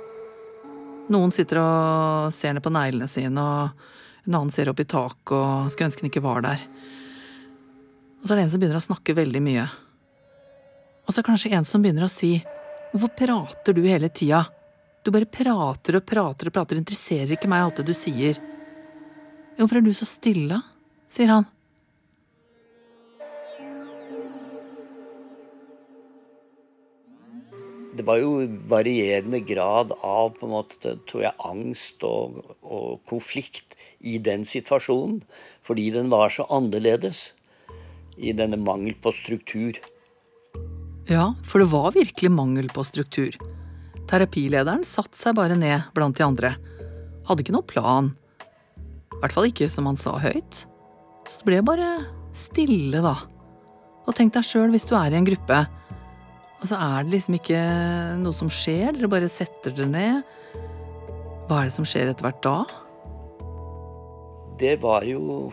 Noen 1.13 1.31
sitter 1.33 1.61
og 1.61 2.33
ser 2.35 2.57
ned 2.57 2.65
på 2.65 2.73
neglene 2.73 3.07
sine 3.09 3.45
og 3.45 3.87
en 4.29 4.37
annen 4.37 4.53
ser 4.53 4.69
opp 4.69 4.79
i 4.79 4.87
taket 4.87 5.33
og 5.33 5.71
skulle 5.73 5.89
ønske 5.89 6.05
han 6.05 6.11
ikke 6.11 6.23
var 6.23 6.43
der. 6.45 6.63
Og 8.19 8.27
så 8.27 8.33
er 8.33 8.39
det 8.39 8.45
en 8.45 8.53
som 8.53 8.61
begynner 8.61 8.79
å 8.79 8.85
snakke 8.85 9.15
veldig 9.17 9.41
mye. 9.41 9.65
Og 11.05 11.11
så 11.11 11.17
er 11.17 11.23
det 11.23 11.29
kanskje 11.31 11.53
en 11.57 11.67
som 11.67 11.83
begynner 11.83 12.05
å 12.05 12.11
si 12.11 12.37
Hvorfor 12.89 13.11
prater 13.13 13.75
du 13.77 13.83
hele 13.85 14.09
tida? 14.09 14.47
Du 15.05 15.11
bare 15.13 15.29
prater 15.29 15.99
og 15.99 16.05
prater 16.09 16.49
og 16.49 16.53
prater, 16.55 16.79
interesserer 16.79 17.35
ikke 17.35 17.49
meg 17.51 17.61
alt 17.61 17.81
det 17.81 17.85
du 17.85 17.93
sier. 17.93 18.39
Hvorfor 19.59 19.77
er 19.77 19.85
du 19.85 19.91
så 19.93 20.07
stille, 20.09 20.57
sier 21.11 21.29
han. 21.29 21.45
Det 27.99 28.05
var 28.07 28.21
jo 28.21 28.45
varierende 28.71 29.41
grad 29.43 29.91
av 29.99 30.29
på 30.37 30.45
en 30.47 30.53
måte, 30.53 30.93
tror 31.09 31.25
jeg, 31.25 31.35
angst 31.43 32.03
og, 32.07 32.37
og 32.63 33.01
konflikt 33.09 33.75
i 33.99 34.13
den 34.23 34.45
situasjonen. 34.47 35.17
Fordi 35.67 35.89
den 35.91 36.07
var 36.07 36.31
så 36.31 36.45
annerledes 36.47 37.33
i 38.15 38.31
denne 38.31 38.55
mangel 38.55 38.95
på 39.03 39.11
struktur. 39.17 39.81
Ja, 41.11 41.33
for 41.43 41.59
det 41.59 41.67
var 41.73 41.91
virkelig 41.97 42.31
mangel 42.31 42.69
på 42.71 42.85
struktur. 42.87 43.35
Terapilederen 44.07 44.85
satte 44.87 45.19
seg 45.19 45.35
bare 45.35 45.57
ned 45.59 45.91
blant 45.91 46.15
de 46.15 46.23
andre. 46.23 46.53
Hadde 47.27 47.43
ikke 47.43 47.57
noe 47.57 47.67
plan. 47.67 48.13
I 49.11 49.19
hvert 49.19 49.35
fall 49.35 49.49
ikke 49.49 49.67
som 49.67 49.91
han 49.91 49.99
sa 49.99 50.15
høyt. 50.23 50.63
Så 51.27 51.41
det 51.41 51.49
ble 51.51 51.59
bare 51.67 51.91
stille, 52.31 53.03
da. 53.03 53.17
Og 54.07 54.15
tenk 54.15 54.37
deg 54.39 54.47
sjøl 54.47 54.71
hvis 54.71 54.87
du 54.87 54.95
er 54.95 55.11
i 55.11 55.19
en 55.19 55.27
gruppe 55.27 55.59
og 56.59 56.67
så 56.67 56.75
er 56.75 57.05
det 57.05 57.13
liksom 57.13 57.37
ikke 57.39 57.59
noe 58.19 58.35
som 58.35 58.51
skjer, 58.51 58.91
dere 58.95 59.11
bare 59.11 59.31
setter 59.31 59.71
dere 59.75 59.89
ned. 59.93 60.33
Hva 61.47 61.61
er 61.61 61.69
det 61.69 61.75
som 61.77 61.87
skjer 61.87 62.11
etter 62.11 62.27
hvert 62.27 62.41
da? 62.43 62.57
Det 64.59 64.75
var 64.83 65.07
jo 65.07 65.49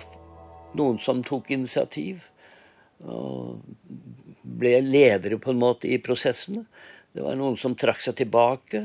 noen 0.76 0.98
som 0.98 1.22
tok 1.24 1.52
initiativ. 1.54 2.24
Og 3.06 3.62
ble 4.42 4.80
ledere 4.82 5.38
på 5.38 5.52
en 5.52 5.62
måte 5.62 5.88
i 5.90 6.00
prosessene. 6.02 6.64
Det 7.14 7.22
var 7.24 7.38
noen 7.38 7.56
som 7.60 7.78
trakk 7.78 8.02
seg 8.02 8.18
tilbake. 8.18 8.82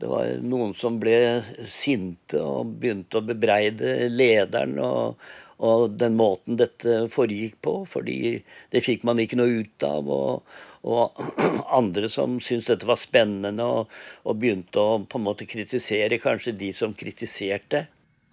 Det 0.00 0.08
var 0.08 0.36
noen 0.44 0.74
som 0.76 0.96
ble 1.00 1.40
sinte 1.68 2.40
og 2.40 2.76
begynte 2.80 3.20
å 3.20 3.24
bebreide 3.26 4.08
lederen 4.12 4.78
og, 4.80 5.18
og 5.60 5.96
den 6.00 6.16
måten 6.16 6.56
dette 6.60 7.02
foregikk 7.12 7.58
på, 7.64 7.74
fordi 7.88 8.38
det 8.72 8.84
fikk 8.84 9.04
man 9.08 9.20
ikke 9.20 9.40
noe 9.40 9.60
ut 9.64 9.88
av. 9.88 10.08
Og, 10.08 10.60
og 10.86 11.20
andre 11.78 12.08
som 12.08 12.38
syntes 12.40 12.70
dette 12.70 12.88
var 12.88 13.00
spennende, 13.00 13.64
og, 13.64 13.90
og, 14.24 14.38
begynte 14.40 14.80
å 14.80 15.00
på 15.04 15.20
en 15.20 15.26
måte 15.26 15.48
kritisere 15.48 16.20
kanskje 16.22 16.56
de 16.56 16.72
som 16.76 16.94
kritiserte. 16.96 17.86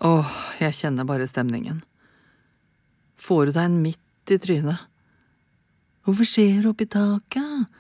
Åh, 0.06 0.36
jeg 0.62 0.78
kjenner 0.78 1.08
bare 1.10 1.28
stemningen. 1.28 1.82
Får 3.18 3.48
du 3.48 3.56
deg 3.56 3.66
en 3.66 3.82
midt 3.84 4.34
i 4.34 4.40
trynet? 4.40 4.86
Hvorfor 6.08 6.28
skjer 6.30 6.62
du 6.64 6.72
opp 6.72 6.84
i 6.84 6.88
taket? 6.88 7.80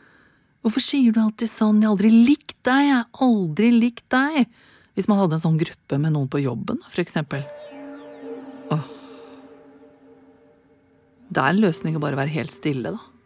Hvorfor 0.65 0.83
sier 0.83 1.13
du 1.15 1.21
alltid 1.21 1.47
sånn, 1.47 1.79
jeg 1.79 1.87
har 1.87 1.95
aldri 1.95 2.11
likt 2.11 2.57
deg, 2.67 2.87
jeg 2.89 2.97
har 2.97 3.27
aldri 3.27 3.69
likt 3.71 4.07
deg? 4.11 4.47
Hvis 4.97 5.07
man 5.07 5.21
hadde 5.21 5.37
en 5.37 5.45
sånn 5.45 5.59
gruppe 5.61 5.99
med 6.01 6.15
noen 6.15 6.27
på 6.27 6.41
jobben, 6.41 6.81
for 6.89 7.03
eksempel. 7.05 7.45
Åh. 8.73 8.89
Det 11.29 11.43
er 11.43 11.53
en 11.53 11.61
løsning 11.61 11.95
å 11.95 12.01
bare 12.03 12.19
være 12.19 12.33
helt 12.33 12.51
stille, 12.51 12.97
da 12.97 13.16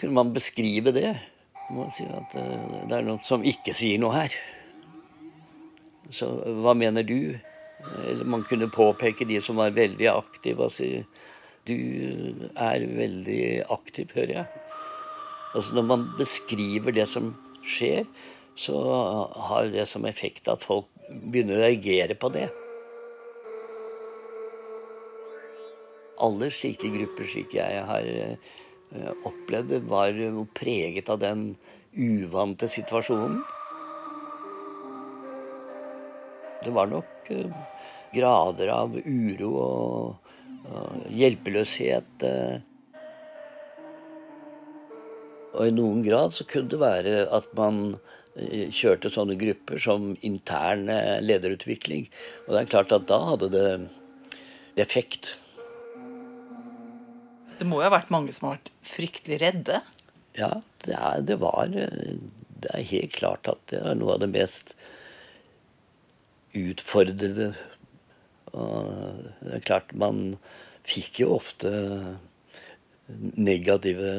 kunne 0.00 0.14
man 0.16 0.32
beskrive 0.34 0.92
det. 0.94 1.12
Man 1.74 1.90
si 1.92 2.06
at 2.06 2.36
eh, 2.38 2.84
det 2.88 2.96
er 2.96 3.06
noen 3.06 3.22
som 3.26 3.44
ikke 3.44 3.74
sier 3.76 4.00
noe 4.00 4.14
her. 4.14 4.36
Så 6.14 6.30
hva 6.62 6.74
mener 6.78 7.04
du? 7.04 7.36
Eller 8.06 8.26
man 8.26 8.46
kunne 8.48 8.70
påpeke 8.72 9.26
de 9.28 9.40
som 9.44 9.58
var 9.60 9.76
veldig 9.76 10.08
aktive 10.10 10.66
og 10.66 10.74
si 10.74 10.92
du 11.68 11.74
er 12.56 12.80
veldig 12.80 13.42
aktiv, 13.68 14.08
hører 14.16 14.32
jeg. 14.38 14.62
Altså 15.52 15.74
Når 15.76 15.84
man 15.84 16.06
beskriver 16.16 16.94
det 16.96 17.04
som 17.10 17.34
skjer, 17.60 18.06
så 18.58 18.78
har 19.50 19.68
det 19.74 19.84
som 19.90 20.06
effekt 20.08 20.48
at 20.48 20.64
folk 20.64 20.88
begynner 21.08 21.58
å 21.58 21.66
reagere 21.66 22.16
på 22.18 22.30
det. 22.32 22.46
Alle 26.24 26.48
slike 26.50 26.88
grupper, 26.94 27.28
slik 27.28 27.52
jeg 27.54 27.84
har 27.86 28.08
Eh, 28.08 28.36
opplevde, 29.28 29.80
var 29.84 30.16
preget 30.54 31.08
av 31.12 31.20
den 31.22 31.56
uvante 31.92 32.68
situasjonen. 32.68 33.42
Det 36.64 36.72
var 36.74 36.90
nok 36.90 37.30
eh, 37.30 37.52
grader 38.14 38.72
av 38.74 38.96
uro 38.98 39.50
og 39.62 41.12
hjelpeløshet. 41.14 42.24
Eh. 42.26 42.56
Og 45.54 45.68
i 45.68 45.74
noen 45.74 46.02
grad 46.04 46.34
så 46.36 46.46
kunne 46.48 46.72
det 46.72 46.80
være 46.82 47.14
at 47.34 47.48
man 47.58 47.98
kjørte 48.38 49.10
sånne 49.10 49.34
grupper 49.38 49.80
som 49.82 50.12
intern 50.26 50.86
lederutvikling. 51.24 52.06
Og 52.46 52.54
det 52.54 52.60
er 52.60 52.72
klart 52.74 52.94
at 52.94 53.08
da 53.10 53.18
hadde 53.32 53.48
det 53.50 53.64
effekt. 54.78 55.34
Det 57.58 57.66
må 57.66 57.80
jo 57.80 57.88
ha 57.88 57.94
vært 57.96 58.12
mange 58.14 58.34
som 58.34 58.48
har 58.48 58.58
vært 58.58 58.70
fryktelig 58.86 59.40
redde? 59.42 59.80
Ja, 60.38 60.52
det, 60.84 60.94
er, 60.94 61.24
det 61.26 61.38
var 61.42 61.72
Det 61.72 62.70
er 62.70 62.90
helt 62.92 63.16
klart 63.16 63.50
at 63.50 63.60
det 63.72 63.82
er 63.82 63.98
noe 63.98 64.14
av 64.14 64.22
det 64.22 64.30
mest 64.30 64.74
utfordrende. 66.58 67.52
Og 68.54 69.24
det 69.42 69.56
er 69.58 69.66
klart, 69.66 69.92
man 69.92 70.38
fikk 70.88 71.22
jo 71.24 71.34
ofte 71.36 71.72
negative, 73.38 74.12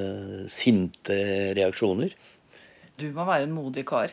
sinte 0.51 1.19
reaksjoner. 1.57 2.13
Du 2.99 3.07
må 3.15 3.25
være 3.25 3.47
en 3.47 3.55
modig 3.55 3.85
kar. 3.89 4.11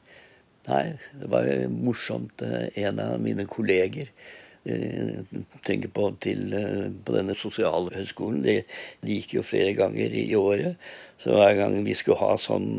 Nei, 0.70 0.84
det 1.20 1.28
var 1.28 1.50
morsomt. 1.68 2.40
En 2.40 3.02
av 3.04 3.20
mine 3.20 3.44
kolleger 3.50 4.08
Eh, 4.08 4.43
tenker 4.64 5.90
på, 5.92 6.08
til, 6.24 6.52
eh, 6.56 6.86
på 7.04 7.16
denne 7.16 7.34
sosialhøgskolen. 7.36 8.42
De, 8.44 8.62
de, 9.04 9.18
gikk 9.18 9.36
jo 9.38 9.44
flere 9.44 9.74
ganger 9.76 10.14
i 10.16 10.34
året. 10.38 10.80
Så 11.20 11.36
hver 11.36 11.54
gang 11.58 11.76
vi 11.84 11.94
skulle 11.96 12.20
ha 12.20 12.36
sånn 12.40 12.70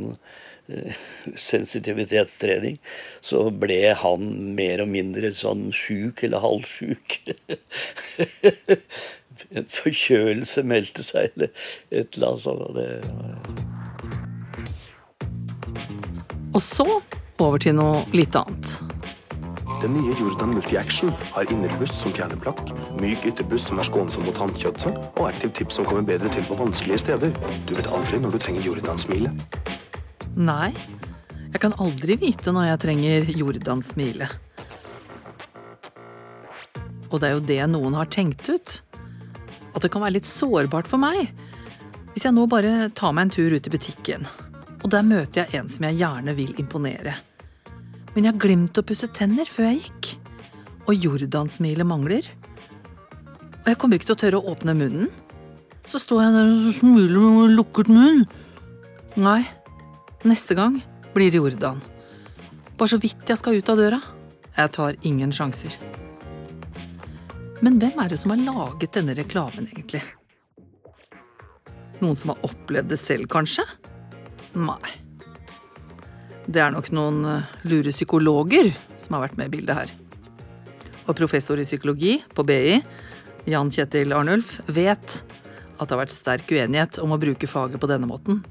uh, 0.69 1.03
sensitivitetstrening, 1.49 2.79
så 3.25 3.49
ble 3.49 3.93
han 4.01 4.55
mer 4.57 4.81
og 4.83 4.89
mindre 4.91 5.31
sånn 5.35 5.69
sjuk 5.75 6.23
eller 6.25 6.43
halvsjuk. 6.43 7.19
en 9.55 9.69
forkjølelse 9.77 10.65
meldte 10.65 11.05
seg, 11.05 11.31
eller 11.35 11.49
et 11.91 12.17
eller 12.17 12.33
annet 12.33 12.45
sånt. 12.45 12.75
Det, 12.77 12.89
og 16.55 16.61
så 16.63 16.85
over 17.43 17.59
til 17.59 17.75
noe 17.75 18.05
litt 18.15 18.35
annet. 18.39 18.94
Den 19.81 19.93
nye 19.93 20.13
Jordan 20.19 20.53
Multi-Action 20.55 21.11
har 21.31 21.51
innerbuss 21.51 21.91
som 21.99 22.13
fjerner 22.15 22.39
plakk, 22.39 22.61
myk 23.01 23.25
ytterbuss 23.27 23.67
som 23.67 23.79
er 23.81 23.87
skånsom 23.87 24.23
mot 24.23 24.37
tannkjøttet, 24.37 24.95
og 25.17 25.27
Active 25.27 25.51
Tips 25.57 25.79
som 25.79 25.87
kommer 25.87 26.05
bedre 26.07 26.31
til 26.31 26.45
på 26.47 26.55
vanskelige 26.59 27.01
steder. 27.03 27.33
Du 27.67 27.73
vet 27.75 27.89
aldri 27.91 28.21
når 28.23 28.35
du 28.35 28.39
trenger 28.45 28.67
Jordan-smilet. 28.69 29.59
Nei, 30.39 30.71
jeg 31.51 31.63
kan 31.63 31.75
aldri 31.83 32.17
vite 32.23 32.55
når 32.55 32.69
jeg 32.69 32.81
trenger 32.85 33.29
Jordan-smilet. 33.41 34.39
Og 37.11 37.19
det 37.19 37.27
er 37.27 37.35
jo 37.35 37.45
det 37.51 37.61
noen 37.75 37.99
har 37.99 38.09
tenkt 38.11 38.47
ut. 38.47 38.79
At 39.75 39.83
det 39.83 39.91
kan 39.91 40.07
være 40.07 40.21
litt 40.21 40.29
sårbart 40.29 40.87
for 40.87 41.03
meg. 41.03 41.29
Hvis 42.15 42.29
jeg 42.29 42.35
nå 42.35 42.47
bare 42.47 42.89
tar 42.95 43.11
meg 43.11 43.27
en 43.27 43.37
tur 43.41 43.59
ut 43.59 43.67
i 43.67 43.75
butikken, 43.75 44.27
og 44.81 44.91
der 44.93 45.03
møter 45.03 45.43
jeg 45.43 45.59
en 45.59 45.71
som 45.71 45.89
jeg 45.89 45.99
gjerne 45.99 46.35
vil 46.37 46.55
imponere 46.61 47.19
men 48.15 48.23
jeg 48.23 48.31
har 48.31 48.39
glemt 48.39 48.79
å 48.79 48.83
pusse 48.87 49.09
tenner 49.11 49.49
før 49.51 49.67
jeg 49.67 49.81
gikk. 49.83 50.09
Og 50.87 51.03
Jordan-smilet 51.03 51.87
mangler. 51.87 52.27
Og 53.65 53.67
jeg 53.67 53.79
kommer 53.81 53.99
ikke 53.99 54.07
til 54.11 54.15
å 54.15 54.21
tørre 54.21 54.39
å 54.39 54.53
åpne 54.53 54.75
munnen. 54.77 55.11
Så 55.85 55.99
står 56.01 56.23
jeg 56.23 56.35
der 56.37 56.53
og 56.53 56.77
smiler 56.79 57.27
med 57.35 57.55
lukket 57.57 57.91
munn. 57.91 58.23
Nei, 59.19 59.41
neste 60.23 60.55
gang 60.57 60.79
blir 61.13 61.33
det 61.33 61.41
Jordan. 61.43 61.83
Bare 62.79 62.91
så 62.91 62.99
vidt 63.03 63.27
jeg 63.27 63.39
skal 63.39 63.59
ut 63.59 63.71
av 63.71 63.79
døra. 63.83 64.01
Jeg 64.55 64.71
tar 64.79 64.99
ingen 65.03 65.35
sjanser. 65.35 65.75
Men 67.63 67.79
hvem 67.81 67.99
er 67.99 68.11
det 68.11 68.19
som 68.21 68.31
har 68.31 68.43
laget 68.43 68.95
denne 68.95 69.15
reklamen, 69.17 69.67
egentlig? 69.71 70.03
Noen 71.99 72.19
som 72.19 72.33
har 72.33 72.47
opplevd 72.47 72.91
det 72.91 72.99
selv, 72.99 73.27
kanskje? 73.31 73.67
Nei. 74.55 75.04
Det 76.45 76.61
er 76.61 76.73
nok 76.73 76.91
noen 76.93 77.23
eh, 77.25 77.53
lure 77.65 77.93
psykologer 77.93 78.69
som 79.01 79.17
har 79.17 79.25
vært 79.25 79.39
med 79.39 79.49
i 79.49 79.55
bildet 79.57 79.79
her. 79.79 79.93
Og 81.05 81.15
professor 81.17 81.57
i 81.61 81.65
psykologi 81.65 82.19
på 82.37 82.45
BI, 82.45 82.77
Jan 83.49 83.71
Kjetil 83.73 84.13
Arnulf, 84.13 84.59
vet 84.65 85.19
at 85.75 85.89
det 85.89 85.91
har 85.91 86.03
vært 86.03 86.13
sterk 86.13 86.53
uenighet 86.53 87.01
om 87.03 87.13
å 87.13 87.19
bruke 87.21 87.49
faget 87.49 87.81
på 87.81 87.89
denne 87.89 88.09
måten. 88.09 88.43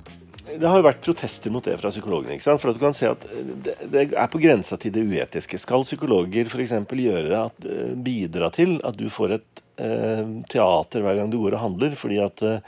det 0.45 0.69
har 0.69 0.79
jo 0.79 0.87
vært 0.87 1.03
protester 1.03 1.51
mot 1.51 1.65
det 1.65 1.79
fra 1.81 1.91
psykologene. 1.91 2.37
ikke 2.37 2.47
sant? 2.47 2.61
For 2.63 2.71
at 2.71 2.77
du 2.77 2.83
kan 2.83 2.95
se 2.95 3.09
at 3.11 3.25
det, 3.65 3.75
det 3.91 4.05
er 4.13 4.29
på 4.31 4.43
grensa 4.43 4.77
til 4.79 4.93
det 4.95 5.07
uetiske. 5.07 5.59
Skal 5.59 5.87
psykologer 5.87 6.51
f.eks. 6.51 6.75
gjøre 6.91 7.47
at, 7.47 7.67
eh, 7.67 7.95
bidra 7.95 8.51
til 8.55 8.77
at 8.85 8.99
du 8.99 9.09
får 9.11 9.39
et 9.39 9.65
eh, 9.79 10.27
teater 10.51 11.03
hver 11.03 11.19
gang 11.19 11.33
du 11.33 11.41
går 11.43 11.57
og 11.57 11.65
handler, 11.65 11.97
fordi 11.99 12.21
at 12.23 12.45
eh, 12.47 12.61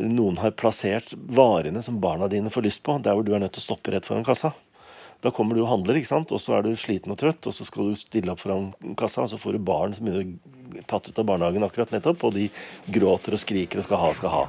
noen 0.00 0.38
har 0.42 0.54
plassert 0.58 1.12
varene 1.14 1.82
som 1.82 2.00
barna 2.00 2.28
dine 2.28 2.50
får 2.52 2.66
lyst 2.66 2.82
på, 2.84 2.98
der 3.02 3.16
hvor 3.16 3.24
du 3.24 3.34
er 3.34 3.42
nødt 3.42 3.54
til 3.56 3.64
å 3.64 3.68
stoppe 3.70 3.92
rett 3.94 4.06
foran 4.08 4.26
kassa? 4.26 4.52
Da 5.24 5.32
kommer 5.32 5.56
du 5.56 5.62
og 5.62 5.70
handler, 5.70 5.96
ikke 5.96 6.10
sant? 6.10 6.32
og 6.32 6.40
så 6.42 6.58
er 6.58 6.66
du 6.66 6.76
sliten 6.76 7.12
og 7.14 7.18
trøtt, 7.20 7.46
og 7.48 7.54
så 7.56 7.64
skal 7.64 7.90
du 7.90 7.96
stille 7.98 8.32
opp 8.32 8.42
foran 8.42 8.68
kassa, 9.00 9.24
og 9.24 9.32
så 9.32 9.40
får 9.40 9.56
du 9.56 9.64
barn 9.64 9.96
som 9.96 10.10
er 10.12 10.26
tatt 10.86 11.08
ut 11.08 11.18
av 11.18 11.28
barnehagen 11.28 11.64
akkurat 11.64 11.94
nettopp, 11.94 12.26
og 12.28 12.36
de 12.36 12.50
gråter 12.92 13.36
og 13.36 13.40
skriker 13.40 13.80
og 13.80 13.86
skal 13.88 14.02
ha, 14.02 14.12
skal 14.20 14.30
ha. 14.36 14.44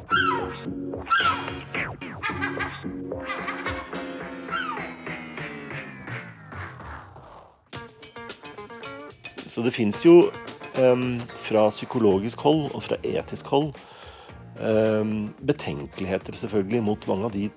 Så 9.48 9.64
det 9.66 9.72
fins 9.74 10.04
jo 10.06 10.20
um, 10.78 11.18
fra 11.48 11.70
psykologisk 11.72 12.44
hold 12.46 12.68
og 12.76 12.84
fra 12.86 13.00
etisk 13.08 13.48
hold 13.56 13.72
betenkeligheter 14.58 16.36
selvfølgelig 16.36 16.84
mot 16.84 17.08
mange 17.10 17.30
av 17.30 17.36
de 17.36 17.48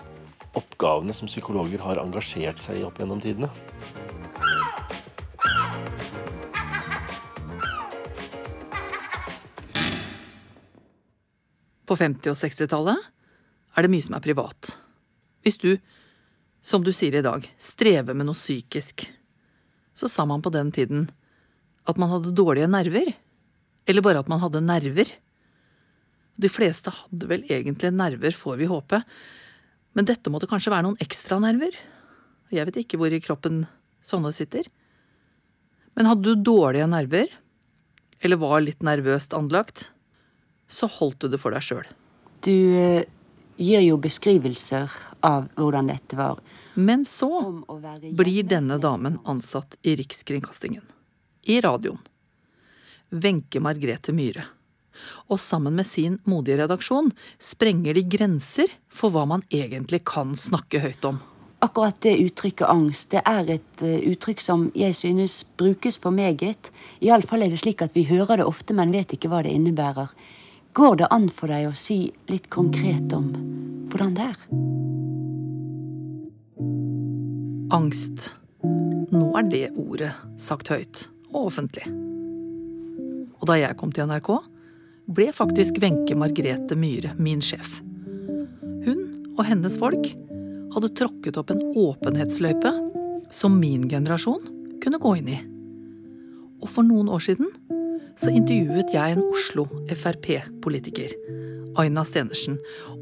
oppgavene 0.58 1.14
som 1.14 1.30
psykologer 1.30 1.82
har 1.82 2.00
engasjert 2.02 2.60
seg 2.60 2.80
i 2.80 2.84
opp 2.86 2.98
gjennom 3.00 3.20
tidene. 3.22 3.50
På 11.90 11.96
50- 11.98 12.30
og 12.30 12.38
60-tallet 12.38 13.08
er 13.74 13.86
det 13.86 13.90
mye 13.90 14.04
som 14.04 14.14
er 14.14 14.22
privat. 14.22 14.76
Hvis 15.42 15.58
du, 15.58 15.72
som 16.62 16.84
du 16.86 16.92
sier 16.94 17.16
i 17.18 17.24
dag, 17.24 17.46
strever 17.58 18.14
med 18.14 18.28
noe 18.28 18.38
psykisk, 18.38 19.08
så 19.96 20.10
sa 20.10 20.26
man 20.28 20.42
på 20.44 20.52
den 20.54 20.70
tiden 20.74 21.08
at 21.90 21.98
man 21.98 22.12
hadde 22.12 22.34
dårlige 22.36 22.70
nerver. 22.70 23.10
Eller 23.90 24.04
bare 24.06 24.22
at 24.22 24.30
man 24.30 24.42
hadde 24.42 24.62
nerver. 24.62 25.10
De 26.40 26.48
fleste 26.48 26.92
hadde 26.94 27.28
vel 27.28 27.44
egentlig 27.50 27.90
nerver, 27.92 28.32
får 28.32 28.56
vi 28.60 28.68
håpe, 28.70 29.02
men 29.96 30.06
dette 30.06 30.30
måtte 30.32 30.48
kanskje 30.48 30.72
være 30.72 30.86
noen 30.86 31.00
ekstra 31.02 31.40
nerver? 31.42 31.74
Jeg 32.54 32.66
vet 32.68 32.80
ikke 32.82 33.00
hvor 33.00 33.12
i 33.12 33.20
kroppen 33.22 33.64
sånne 34.06 34.32
sitter. 34.34 34.68
Men 35.98 36.08
hadde 36.08 36.30
du 36.30 36.44
dårlige 36.46 36.86
nerver, 36.90 37.32
eller 38.22 38.40
var 38.40 38.62
litt 38.62 38.84
nervøst 38.86 39.34
anlagt, 39.36 39.90
så 40.70 40.86
holdt 41.00 41.24
du 41.24 41.32
det 41.32 41.40
for 41.42 41.54
deg 41.54 41.66
sjøl. 41.66 41.88
Du 42.46 42.54
eh, 42.78 43.08
gir 43.60 43.82
jo 43.84 43.98
beskrivelser 44.00 44.92
av 45.26 45.50
hvordan 45.58 45.90
dette 45.90 46.16
var. 46.16 46.38
Men 46.78 47.02
så 47.04 47.28
blir 48.16 48.46
denne 48.48 48.78
damen 48.80 49.18
ansatt 49.28 49.76
i 49.82 49.96
Rikskringkastingen. 49.98 50.86
I 51.50 51.58
radioen. 51.64 52.00
Wenche 53.10 53.60
Margrethe 53.60 54.14
Myhre 54.14 54.46
og 55.28 55.40
sammen 55.40 55.76
med 55.78 55.88
sin 55.88 56.18
modige 56.28 56.60
redaksjon 56.62 57.10
sprenger 57.40 57.96
de 57.96 58.04
grenser 58.04 58.72
for 58.88 59.14
hva 59.14 59.26
man 59.28 59.44
egentlig 59.50 60.02
kan 60.08 60.34
snakke 60.38 60.82
høyt 60.84 61.04
om. 61.08 61.20
Akkurat 61.60 61.98
det 62.00 62.16
uttrykket 62.24 62.70
angst 62.72 63.10
det 63.12 63.20
er 63.28 63.50
et 63.58 63.82
uh, 63.84 63.96
uttrykk 64.08 64.40
som 64.40 64.68
jeg 64.72 64.96
synes 64.96 65.42
brukes 65.60 66.00
for 66.00 66.14
meget. 66.14 66.70
Iallfall 67.04 67.44
er 67.44 67.52
det 67.52 67.60
slik 67.60 67.84
at 67.84 67.92
vi 67.96 68.06
hører 68.08 68.40
det 68.40 68.48
ofte, 68.48 68.72
men 68.76 68.94
vet 68.96 69.12
ikke 69.12 69.28
hva 69.28 69.42
det 69.44 69.52
innebærer. 69.52 70.08
Går 70.72 71.02
det 71.02 71.10
an 71.12 71.28
for 71.28 71.52
deg 71.52 71.68
å 71.68 71.76
si 71.76 72.06
litt 72.30 72.48
konkret 72.48 73.12
om 73.12 73.28
hvordan 73.92 74.16
det 74.16 74.28
er? 74.30 74.44
Angst. 77.76 78.34
Nå 79.10 79.26
er 79.36 79.50
det 79.50 79.64
ordet 79.74 80.14
sagt 80.40 80.70
høyt 80.72 81.08
og 81.34 81.50
offentlig. 81.50 81.84
Og 83.40 83.48
da 83.48 83.56
jeg 83.58 83.76
kom 83.80 83.92
til 83.92 84.08
NRK, 84.08 84.30
ble 85.10 85.32
faktisk 85.34 85.80
Wenche 85.82 86.14
Margrethe 86.14 86.76
Myhre 86.78 87.14
min 87.18 87.42
sjef. 87.42 87.80
Hun 88.84 89.00
og 89.36 89.42
hennes 89.48 89.74
folk 89.80 90.12
hadde 90.70 90.92
tråkket 90.98 91.38
opp 91.40 91.50
en 91.50 91.62
åpenhetsløype 91.74 92.70
som 93.34 93.58
min 93.58 93.88
generasjon 93.90 94.44
kunne 94.82 95.00
gå 95.02 95.16
inn 95.18 95.32
i. 95.34 95.40
Og 96.60 96.70
for 96.70 96.86
noen 96.86 97.10
år 97.10 97.24
siden 97.26 97.50
så 98.20 98.30
intervjuet 98.30 98.94
jeg 98.94 99.16
en 99.16 99.24
Oslo 99.24 99.66
Frp-politiker, 99.90 101.14
Aina 101.80 102.04
Stenersen, 102.04 102.58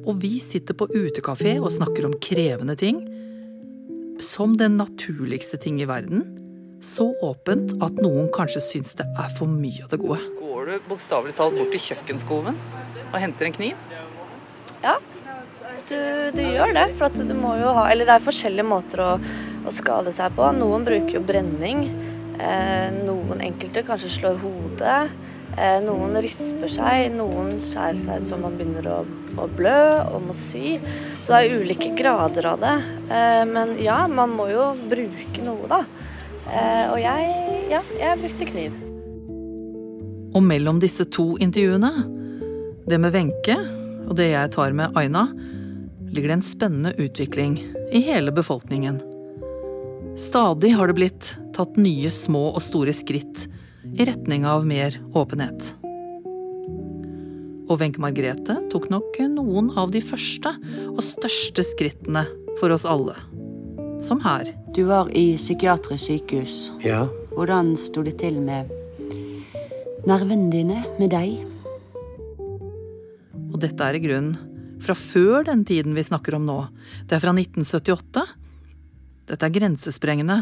og 0.06 0.22
vi 0.22 0.38
sitter 0.40 0.76
på 0.78 0.88
utekafé 0.94 1.56
og 1.58 1.72
snakker 1.74 2.06
om 2.08 2.16
krevende 2.22 2.76
ting. 2.78 3.02
Som 4.22 4.56
den 4.58 4.78
naturligste 4.80 5.60
ting 5.60 5.82
i 5.82 5.88
verden. 5.88 6.24
Så 6.84 7.10
åpent 7.26 7.74
at 7.82 7.98
noen 7.98 8.30
kanskje 8.34 8.62
syns 8.62 8.94
det 8.98 9.08
er 9.18 9.32
for 9.38 9.50
mye 9.50 9.84
av 9.84 9.92
det 9.92 10.00
gode 10.02 10.47
du 10.68 10.88
bokstavelig 10.88 11.36
talt 11.38 11.56
bort 11.58 11.72
til 11.74 11.84
kjøkkenskoven 11.90 12.58
og 13.08 13.20
henter 13.22 13.48
en 13.48 13.56
kniv? 13.56 13.86
Ja, 14.82 14.98
du, 15.88 15.96
du 16.36 16.42
gjør 16.42 16.74
det. 16.76 16.86
For 16.98 17.14
du 17.16 17.34
må 17.38 17.56
jo 17.60 17.72
ha 17.78 17.88
Eller 17.90 18.08
det 18.08 18.18
er 18.18 18.24
forskjellige 18.24 18.66
måter 18.68 19.02
å, 19.04 19.10
å 19.64 19.74
skade 19.74 20.12
seg 20.14 20.36
på. 20.36 20.46
Noen 20.58 20.86
bruker 20.86 21.18
jo 21.18 21.24
brenning. 21.24 21.88
Eh, 22.38 22.88
noen 23.02 23.42
enkelte 23.44 23.84
kanskje 23.86 24.12
slår 24.18 24.40
hodet. 24.42 25.00
Eh, 25.58 25.78
noen 25.84 26.18
risper 26.22 26.70
seg. 26.70 27.08
Noen 27.16 27.56
skjærer 27.64 28.02
seg 28.04 28.26
så 28.28 28.40
man 28.40 28.58
begynner 28.58 28.90
å, 28.92 28.98
å, 29.38 29.48
blø 29.58 29.78
og 30.12 30.28
må 30.28 30.36
sy. 30.36 30.76
Så 31.22 31.34
det 31.34 31.40
er 31.40 31.64
ulike 31.64 31.94
grader 31.98 32.52
av 32.52 32.60
det. 32.62 32.76
Eh, 33.08 33.44
men 33.48 33.78
ja, 33.82 34.02
man 34.10 34.36
må 34.38 34.50
jo 34.52 34.70
bruke 34.90 35.46
noe, 35.46 35.70
da. 35.70 35.82
Eh, 36.48 36.84
og 36.92 37.00
jeg, 37.02 37.32
ja, 37.72 37.82
jeg 37.98 38.22
brukte 38.22 38.52
kniv. 38.52 38.84
Og 40.34 40.42
mellom 40.44 40.80
disse 40.82 41.06
to 41.08 41.36
intervjuene, 41.40 41.92
det 42.88 42.98
med 43.00 43.14
Wenche 43.14 43.56
og 44.08 44.16
det 44.16 44.30
jeg 44.32 44.52
tar 44.54 44.74
med 44.76 44.96
Aina, 44.96 45.28
ligger 46.08 46.32
det 46.32 46.38
en 46.38 46.46
spennende 46.46 46.94
utvikling 46.96 47.58
i 47.92 48.00
hele 48.06 48.32
befolkningen. 48.32 49.00
Stadig 50.18 50.72
har 50.74 50.88
det 50.88 50.96
blitt 50.98 51.34
tatt 51.56 51.76
nye 51.78 52.10
små 52.10 52.48
og 52.54 52.62
store 52.64 52.94
skritt 52.96 53.46
i 53.94 54.06
retning 54.08 54.46
av 54.48 54.66
mer 54.66 54.96
åpenhet. 55.16 55.74
Og 57.68 57.76
Wenche 57.82 58.00
Margrethe 58.00 58.56
tok 58.72 58.88
nok 58.92 59.20
noen 59.28 59.70
av 59.76 59.92
de 59.92 60.00
første 60.04 60.54
og 60.88 61.02
største 61.04 61.64
skrittene 61.66 62.24
for 62.60 62.72
oss 62.72 62.88
alle. 62.88 63.16
Som 64.02 64.22
her. 64.24 64.48
Du 64.74 64.84
var 64.88 65.10
i 65.16 65.32
psykiatrisk 65.36 66.08
sykehus. 66.08 66.68
Ja. 66.84 67.04
Hvordan 67.34 67.74
sto 67.76 68.02
det 68.06 68.18
til 68.22 68.40
med 68.40 68.70
nervene 70.06 70.50
dine 70.52 70.82
med 70.98 71.10
deg. 71.10 71.40
Og 73.48 73.58
dette 73.62 73.86
er 73.88 73.98
i 73.98 74.02
grunnen 74.02 74.36
fra 74.82 74.94
før 74.94 75.48
den 75.48 75.64
tiden 75.66 75.96
vi 75.96 76.04
snakker 76.06 76.36
om 76.38 76.46
nå. 76.46 76.58
Det 77.08 77.16
er 77.16 77.24
fra 77.24 77.32
1978. 77.34 78.26
Dette 79.28 79.48
er 79.48 79.54
grensesprengende 79.56 80.38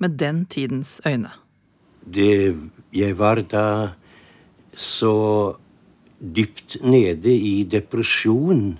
med 0.00 0.16
den 0.20 0.44
tidens 0.50 1.00
øyne. 1.06 1.34
Det, 2.04 2.56
jeg 2.92 3.18
var 3.18 3.42
da 3.48 3.66
så 4.76 5.14
dypt 6.18 6.78
nede 6.82 7.32
i 7.32 7.62
depresjon 7.68 8.74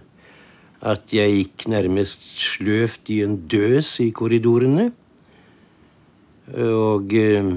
at 0.85 1.13
jeg 1.13 1.37
gikk 1.39 1.69
nærmest 1.73 2.25
sløvt 2.41 3.09
i 3.13 3.23
en 3.25 3.39
døs 3.49 3.95
i 4.05 4.11
korridorene. 4.13 4.91
Og 6.53 7.15
eh, 7.17 7.55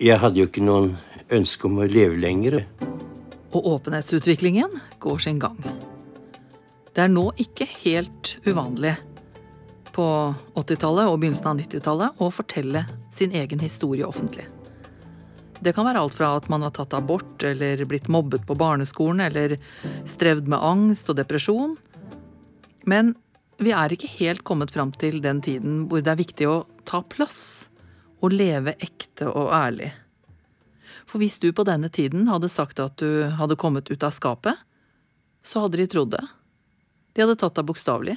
jeg 0.00 0.20
hadde 0.22 0.40
jo 0.40 0.48
ikke 0.48 0.64
noen 0.64 0.94
ønske 1.34 1.68
om 1.68 1.78
å 1.80 1.88
leve 1.88 2.18
lenger. 2.20 2.60
Og 3.50 3.66
åpenhetsutviklingen 3.76 4.78
går 5.02 5.18
sin 5.18 5.40
gang. 5.42 5.58
Det 6.94 7.04
er 7.04 7.12
nå 7.12 7.30
ikke 7.38 7.66
helt 7.82 8.36
uvanlig 8.46 8.96
på 9.94 10.06
80-tallet 10.58 11.10
og 11.10 11.18
begynnelsen 11.20 11.50
av 11.50 11.60
90-tallet 11.60 12.22
å 12.22 12.30
fortelle 12.34 12.84
sin 13.14 13.34
egen 13.36 13.62
historie 13.62 14.06
offentlig. 14.06 14.46
Det 15.60 15.74
kan 15.76 15.84
være 15.84 16.00
alt 16.00 16.16
fra 16.16 16.32
at 16.38 16.48
man 16.48 16.64
har 16.64 16.72
tatt 16.76 16.94
abort 16.96 17.44
eller 17.44 17.82
blitt 17.88 18.08
mobbet 18.08 18.46
på 18.48 18.56
barneskolen 18.56 19.20
eller 19.26 19.58
strevd 20.08 20.48
med 20.48 20.62
angst 20.64 21.10
og 21.12 21.18
depresjon. 21.20 21.74
Men 22.88 23.12
vi 23.60 23.74
er 23.76 23.92
ikke 23.92 24.08
helt 24.16 24.44
kommet 24.46 24.72
fram 24.72 24.94
til 24.96 25.20
den 25.20 25.42
tiden 25.44 25.84
hvor 25.90 26.00
det 26.00 26.14
er 26.14 26.22
viktig 26.22 26.48
å 26.48 26.62
ta 26.88 27.02
plass 27.04 27.42
og 28.24 28.32
leve 28.32 28.72
ekte 28.80 29.28
og 29.28 29.52
ærlig. 29.52 29.90
For 31.10 31.18
hvis 31.18 31.40
du 31.42 31.48
på 31.50 31.64
denne 31.66 31.88
tiden 31.90 32.28
hadde 32.30 32.46
sagt 32.46 32.78
at 32.78 33.00
du 33.02 33.26
hadde 33.34 33.58
kommet 33.58 33.90
ut 33.90 34.04
av 34.06 34.14
skapet, 34.14 34.54
så 35.42 35.64
hadde 35.64 35.80
de 35.80 35.88
trodd 35.90 36.12
det. 36.14 36.22
De 37.16 37.24
hadde 37.24 37.34
tatt 37.40 37.56
deg 37.58 37.66
bokstavelig. 37.66 38.14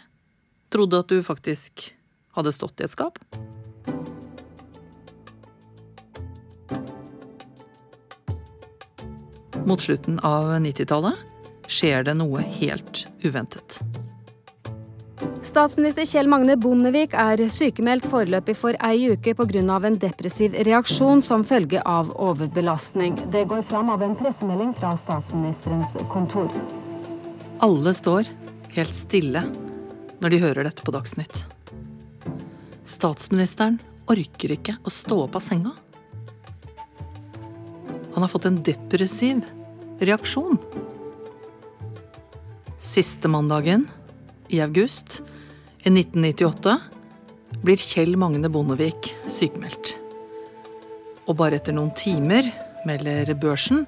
Trodde 0.69 1.01
at 1.01 1.09
du 1.09 1.23
faktisk 1.25 1.87
hadde 2.37 2.53
stått 2.53 2.83
i 2.83 2.85
et 2.85 2.93
skap. 2.93 3.17
Mot 9.65 9.81
slutten 9.81 10.19
av 10.27 10.53
90-tallet 10.61 11.71
skjer 11.71 12.05
det 12.05 12.17
noe 12.19 12.45
helt 12.59 13.07
uventet. 13.23 13.79
Statsminister 15.43 16.05
Kjell 16.07 16.29
Magne 16.31 16.55
Bondevik 16.55 17.11
er 17.19 17.41
sykemeldt 17.51 18.05
foreløpig 18.07 18.53
for 18.55 18.77
ei 18.87 19.09
uke 19.11 19.33
pga. 19.35 19.59
en 19.59 19.97
depressiv 19.99 20.53
reaksjon 20.53 21.21
som 21.21 21.43
følge 21.43 21.81
av 21.83 22.13
overbelastning. 22.15 23.17
Det 23.29 23.43
går 23.47 23.61
fram 23.61 23.89
av 23.89 24.01
en 24.01 24.15
pressemelding 24.15 24.73
fra 24.73 24.95
statsministerens 24.95 25.97
kontor. 26.09 26.49
Alle 27.59 27.93
står 27.93 28.23
helt 28.73 28.95
stille 28.95 29.43
når 30.21 30.29
de 30.29 30.39
hører 30.39 30.63
dette 30.63 30.81
på 30.81 30.91
Dagsnytt. 30.95 31.43
Statsministeren 32.85 33.79
orker 34.07 34.51
ikke 34.55 34.77
å 34.83 34.89
stå 34.89 35.25
opp 35.25 35.35
av 35.35 35.43
senga. 35.43 35.73
Han 38.13 38.23
har 38.23 38.31
fått 38.31 38.45
en 38.45 38.63
depressiv 38.63 39.43
reaksjon. 39.99 40.55
Siste 42.79 43.27
mandagen 43.27 43.89
i 44.49 44.59
august 44.61 45.21
i 45.83 45.91
1998 45.91 46.79
blir 47.63 47.79
Kjell 47.79 48.15
Magne 48.19 48.49
Bondevik 48.51 49.11
sykemeldt. 49.31 49.95
Og 51.27 51.37
bare 51.39 51.59
etter 51.59 51.75
noen 51.75 51.93
timer 51.95 52.49
melder 52.87 53.31
børsen 53.39 53.85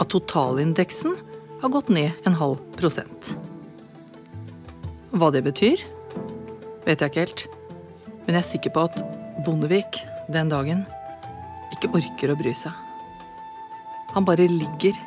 at 0.00 0.10
totalindeksen 0.10 1.14
har 1.62 1.72
gått 1.72 1.92
ned 1.94 2.26
en 2.26 2.38
halv 2.40 2.58
prosent. 2.78 3.34
Hva 5.14 5.30
det 5.34 5.44
betyr, 5.46 5.82
vet 6.84 7.00
jeg 7.00 7.12
ikke 7.12 7.24
helt, 7.24 7.46
men 8.24 8.34
jeg 8.34 8.42
er 8.42 8.48
sikker 8.50 8.74
på 8.74 8.86
at 8.88 9.02
Bondevik 9.46 10.00
den 10.32 10.50
dagen 10.50 10.82
ikke 11.74 11.92
orker 11.94 12.32
å 12.32 12.38
bry 12.38 12.54
seg. 12.56 12.72
Han 14.14 14.26
bare 14.26 14.46
ligger 14.50 14.98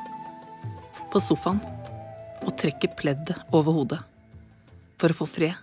på 1.11 1.21
sofaen 1.23 1.59
og 2.43 2.53
trekker 2.59 2.95
pleddet 2.99 3.35
over 3.55 3.75
hodet 3.75 4.03
for 4.97 5.13
å 5.13 5.17
få 5.23 5.29
fred. 5.29 5.55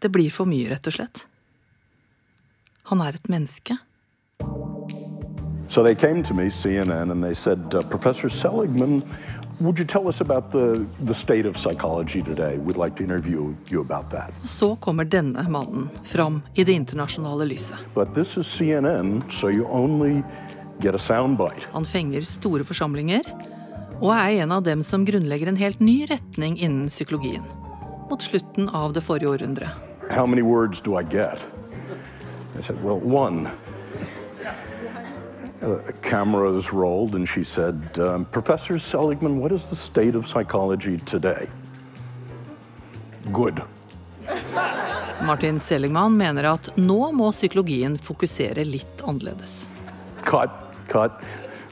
Det 0.00 0.08
blir 0.08 0.32
for 0.32 0.48
mye, 0.48 0.70
rett 0.70 0.86
og 0.88 0.96
slett. 0.96 1.26
Han 2.90 3.02
er 3.04 3.18
et 3.18 3.28
menneske. 3.28 3.76
So 5.68 5.84
they 5.84 5.94
came 5.94 6.22
to 6.24 6.34
me, 6.34 6.50
CNN, 6.50 7.12
and 7.12 7.22
they 7.22 7.34
said, 7.34 7.74
uh, 7.74 7.82
Professor 7.82 8.28
Seligman, 8.28 9.04
would 9.60 9.78
you 9.78 9.84
tell 9.84 10.08
us 10.08 10.20
about 10.20 10.50
the, 10.50 10.84
the 11.04 11.14
state 11.14 11.46
of 11.46 11.56
psychology 11.56 12.22
today? 12.22 12.56
We'd 12.58 12.76
like 12.76 12.96
to 12.96 13.04
interview 13.04 13.54
you 13.68 13.80
about 13.80 14.10
that. 14.10 14.32
Så 14.44 14.76
kommer 14.76 15.04
denne 15.04 15.48
mannen 15.48 15.88
fram 16.04 16.42
i 16.54 16.64
det 16.64 16.72
internasjonale 16.72 17.44
lyset. 17.44 17.76
But 17.94 18.14
this 18.14 18.36
is 18.36 18.46
CNN, 18.46 19.22
so 19.30 19.50
you 19.50 19.66
only 19.66 20.22
get 20.80 20.94
a 20.94 20.98
soundbite. 20.98 21.68
Han 21.72 21.84
fenger 21.84 22.22
store 22.22 22.64
forsamlinger 22.64 23.22
og 24.00 24.12
er 24.16 24.42
en 24.42 24.52
av 24.52 24.64
dem 24.64 24.82
som 24.82 25.04
grunnlegger 25.04 25.50
en 25.50 25.60
helt 25.60 25.80
ny 25.80 26.06
retning 26.08 26.56
innen 26.58 26.88
psykologien. 26.88 27.44
Mot 28.10 28.22
slutten 28.22 28.68
av 28.68 28.94
det 28.96 29.04
forrige 29.04 29.28
århundret. 29.28 29.70
How 30.10 30.26
many 30.26 30.42
words 30.42 30.80
do 30.80 30.96
I 30.98 31.02
get? 31.04 31.38
I 32.58 32.62
said, 32.62 32.82
Well, 32.82 32.98
one. 32.98 33.48
Uh, 35.62 35.76
cameras 36.00 36.72
rolled, 36.72 37.14
and 37.14 37.28
she 37.28 37.44
said, 37.44 37.98
um, 37.98 38.24
Professor 38.24 38.78
Seligman, 38.78 39.38
what 39.38 39.52
is 39.52 39.68
the 39.68 39.76
state 39.76 40.14
of 40.14 40.26
psychology 40.26 40.96
today? 40.96 41.48
Good. 43.30 43.62
Martin 45.22 45.60
Seligman 45.60 46.16
mener 46.16 46.44
at 46.54 46.70
nå 46.76 47.10
må 47.12 47.28
psykologien 47.32 47.98
fokusere 48.00 48.64
litt 48.64 49.02
annerledes. 49.04 49.68
Cut, 50.24 50.50
cut. 50.88 51.20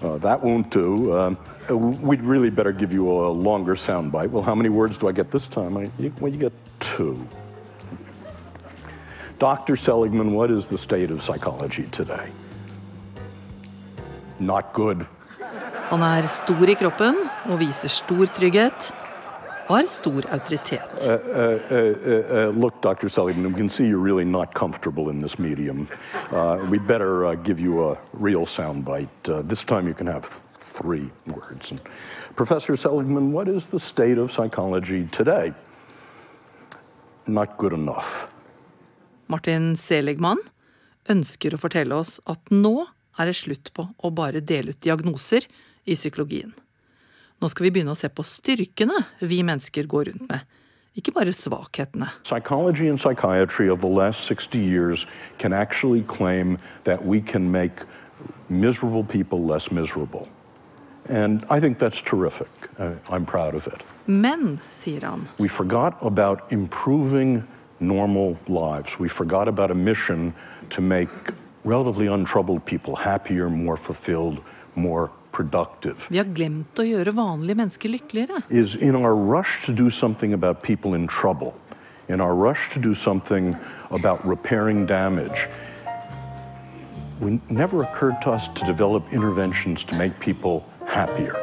Uh, 0.02 0.18
that 0.18 0.44
won't 0.44 0.70
do. 0.70 1.10
Uh, 1.10 1.34
we'd 1.76 2.22
really 2.22 2.50
better 2.50 2.72
give 2.72 2.92
you 2.92 3.10
a 3.10 3.28
longer 3.28 3.74
soundbite. 3.74 4.30
Well, 4.30 4.42
how 4.42 4.54
many 4.54 4.68
words 4.68 4.98
do 4.98 5.08
I 5.08 5.12
get 5.12 5.30
this 5.30 5.48
time? 5.48 5.76
I, 5.76 5.90
you, 5.98 6.12
well, 6.20 6.32
you 6.32 6.38
get 6.38 6.52
two. 6.80 7.26
Dr. 9.38 9.76
Seligman, 9.76 10.34
what 10.34 10.50
is 10.50 10.66
the 10.66 10.78
state 10.78 11.10
of 11.10 11.22
psychology 11.22 11.84
today? 11.90 12.32
Not 14.40 14.72
good. 14.72 15.06
Han 15.88 16.02
er 16.02 16.26
stor 16.28 16.68
i 16.68 16.74
kroppen 16.76 17.16
og 17.48 17.60
viser 17.60 17.88
stor 17.88 18.26
trygghet. 18.36 18.90
Og 19.68 19.76
har 19.76 19.86
stor 19.86 20.24
autoritet. 20.32 21.04
Uh, 21.04 21.12
uh, 21.12 21.60
uh, 21.70 22.48
uh, 22.48 22.56
look, 22.56 22.80
Dr. 22.80 23.08
Seligman, 23.08 23.52
we 23.52 23.58
can 23.58 23.68
see 23.68 23.86
you're 23.86 23.98
really 23.98 24.24
not 24.24 24.54
comfortable 24.54 25.10
in 25.10 25.18
this 25.20 25.38
medium. 25.38 25.86
Uh, 26.32 26.64
we'd 26.70 26.86
better 26.86 27.26
uh, 27.26 27.34
give 27.34 27.60
you 27.60 27.84
a 27.84 27.98
real 28.14 28.46
soundbite. 28.46 29.28
Uh, 29.28 29.42
this 29.42 29.64
time 29.64 29.86
you 29.86 29.94
can 29.94 30.06
have 30.06 30.47
three 30.58 31.10
words. 31.26 31.70
And 31.70 31.80
Professor 32.36 32.76
Seligman, 32.76 33.32
what 33.32 33.48
is 33.48 33.68
the 33.68 33.78
state 33.78 34.18
of 34.18 34.32
psychology 34.32 35.06
today? 35.06 35.52
Not 37.26 37.56
good 37.58 37.72
enough. 37.72 38.28
Martin 39.28 39.76
Seligman 39.76 40.38
ønsker 41.08 41.54
å 41.54 41.60
fortelle 41.60 41.96
oss 41.96 42.18
at 42.28 42.40
nå 42.52 42.86
er 43.18 43.28
det 43.28 43.36
slutt 43.36 43.72
på 43.76 43.88
å 44.04 44.10
bare 44.14 44.40
dele 44.40 44.72
ut 44.72 44.80
diagnoser 44.84 45.44
i 45.84 45.96
psykologien. 45.96 46.54
Nå 47.38 47.50
skal 47.52 47.68
vi 47.68 47.74
begynne 47.76 47.94
å 47.94 47.98
se 47.98 48.08
på 48.10 48.24
styrkene 48.26 49.04
vi 49.20 49.42
mennesker 49.46 49.86
går 49.90 50.08
rundt 50.10 50.24
med, 50.30 50.46
ikke 50.98 51.14
bare 51.14 51.34
svakhetene. 51.34 52.08
Psychology 52.24 52.88
and 52.88 52.98
psychiatry 52.98 53.68
of 53.68 53.80
the 53.80 53.90
last 53.90 54.24
60 54.26 54.58
years 54.58 55.06
can 55.38 55.52
actually 55.52 56.02
claim 56.02 56.58
that 56.84 57.04
we 57.04 57.20
can 57.20 57.52
make 57.52 57.84
miserable 58.48 59.04
people 59.04 59.44
less 59.44 59.70
miserable. 59.70 60.26
And 61.08 61.44
I 61.50 61.60
think 61.60 61.78
that's 61.78 62.02
terrific. 62.02 62.48
Uh, 62.78 62.92
I'm 63.10 63.24
proud 63.24 63.54
of 63.54 63.66
it. 63.66 63.82
Men, 64.06 64.60
sier 64.70 65.02
han, 65.02 65.28
We 65.38 65.48
forgot 65.48 65.96
about 66.00 66.52
improving 66.52 67.46
normal 67.80 68.36
lives. 68.48 68.98
We 68.98 69.08
forgot 69.08 69.48
about 69.48 69.70
a 69.70 69.74
mission 69.74 70.34
to 70.70 70.80
make 70.80 71.08
relatively 71.64 72.06
untroubled 72.06 72.64
people 72.64 72.96
happier, 72.96 73.48
more 73.50 73.76
fulfilled, 73.76 74.40
more 74.74 75.10
productive. 75.32 76.08
vi 76.10 76.18
har 76.18 76.26
glemt 76.34 76.78
å 76.78 76.84
gjøre 76.86 77.12
vanlige 77.14 77.54
mennesker 77.56 77.92
lykkeligere. 77.92 78.42
Is 78.50 78.74
in 78.76 78.96
our 78.96 79.14
rush 79.14 79.64
to 79.66 79.72
do 79.72 79.90
something 79.90 80.32
about 80.32 80.62
people 80.62 80.94
in 80.94 81.06
trouble, 81.06 81.54
in 82.08 82.20
our 82.20 82.34
rush 82.34 82.70
to 82.70 82.80
do 82.80 82.94
something 82.94 83.56
about 83.90 84.24
repairing 84.26 84.86
damage, 84.86 85.48
it 87.20 87.50
never 87.50 87.82
occurred 87.82 88.20
to 88.22 88.30
us 88.30 88.48
to 88.48 88.64
develop 88.64 89.12
interventions 89.12 89.84
to 89.84 89.94
make 89.96 90.18
people 90.20 90.64
happier. 90.88 91.36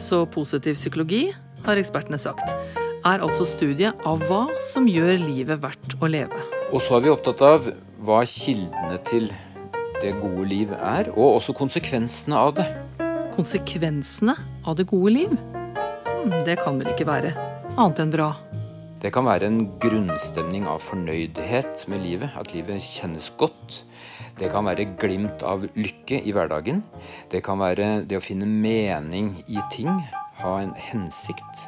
Så 0.00 0.24
positiv 0.32 0.74
psykologi, 0.78 1.30
har 1.66 1.78
ekspertene 1.78 2.18
sagt, 2.18 2.48
er 3.06 3.22
altså 3.24 3.46
studiet 3.48 4.00
av 4.08 4.22
hva 4.28 4.46
som 4.70 4.88
gjør 4.88 5.14
livet 5.22 5.60
verdt 5.62 5.96
å 6.00 6.08
leve. 6.10 6.40
Og 6.70 6.82
så 6.84 6.98
er 6.98 7.04
vi 7.04 7.12
opptatt 7.12 7.42
av 7.44 7.68
hva 8.04 8.20
kildene 8.28 8.98
til 9.08 9.28
det 10.00 10.14
gode 10.20 10.46
liv 10.48 10.72
er, 10.76 11.10
og 11.12 11.36
også 11.40 11.54
konsekvensene 11.56 12.36
av 12.36 12.54
det. 12.56 12.66
Konsekvensene 13.36 14.36
av 14.68 14.78
det 14.80 14.88
gode 14.90 15.12
liv? 15.14 15.34
Hmm, 16.08 16.44
Det 16.44 16.58
kan 16.64 16.80
vel 16.80 16.92
ikke 16.92 17.08
være 17.08 17.34
annet 17.76 18.00
enn 18.02 18.12
bra. 18.12 18.32
Det 19.00 19.08
kan 19.14 19.24
være 19.24 19.48
en 19.48 19.62
grunnstemning 19.80 20.66
av 20.68 20.82
fornøydhet 20.84 21.86
med 21.88 22.02
livet, 22.04 22.34
at 22.36 22.50
livet 22.52 22.82
kjennes 22.84 23.30
godt. 23.40 23.78
Det 24.36 24.50
kan 24.52 24.66
være 24.68 24.90
glimt 25.00 25.40
av 25.40 25.64
lykke 25.72 26.18
i 26.20 26.34
hverdagen. 26.36 26.82
Det 27.32 27.40
kan 27.46 27.56
være 27.62 28.02
det 28.04 28.18
å 28.18 28.24
finne 28.24 28.44
mening 28.44 29.30
i 29.48 29.56
ting, 29.72 29.88
ha 30.42 30.52
en 30.60 30.74
hensikt. 30.76 31.64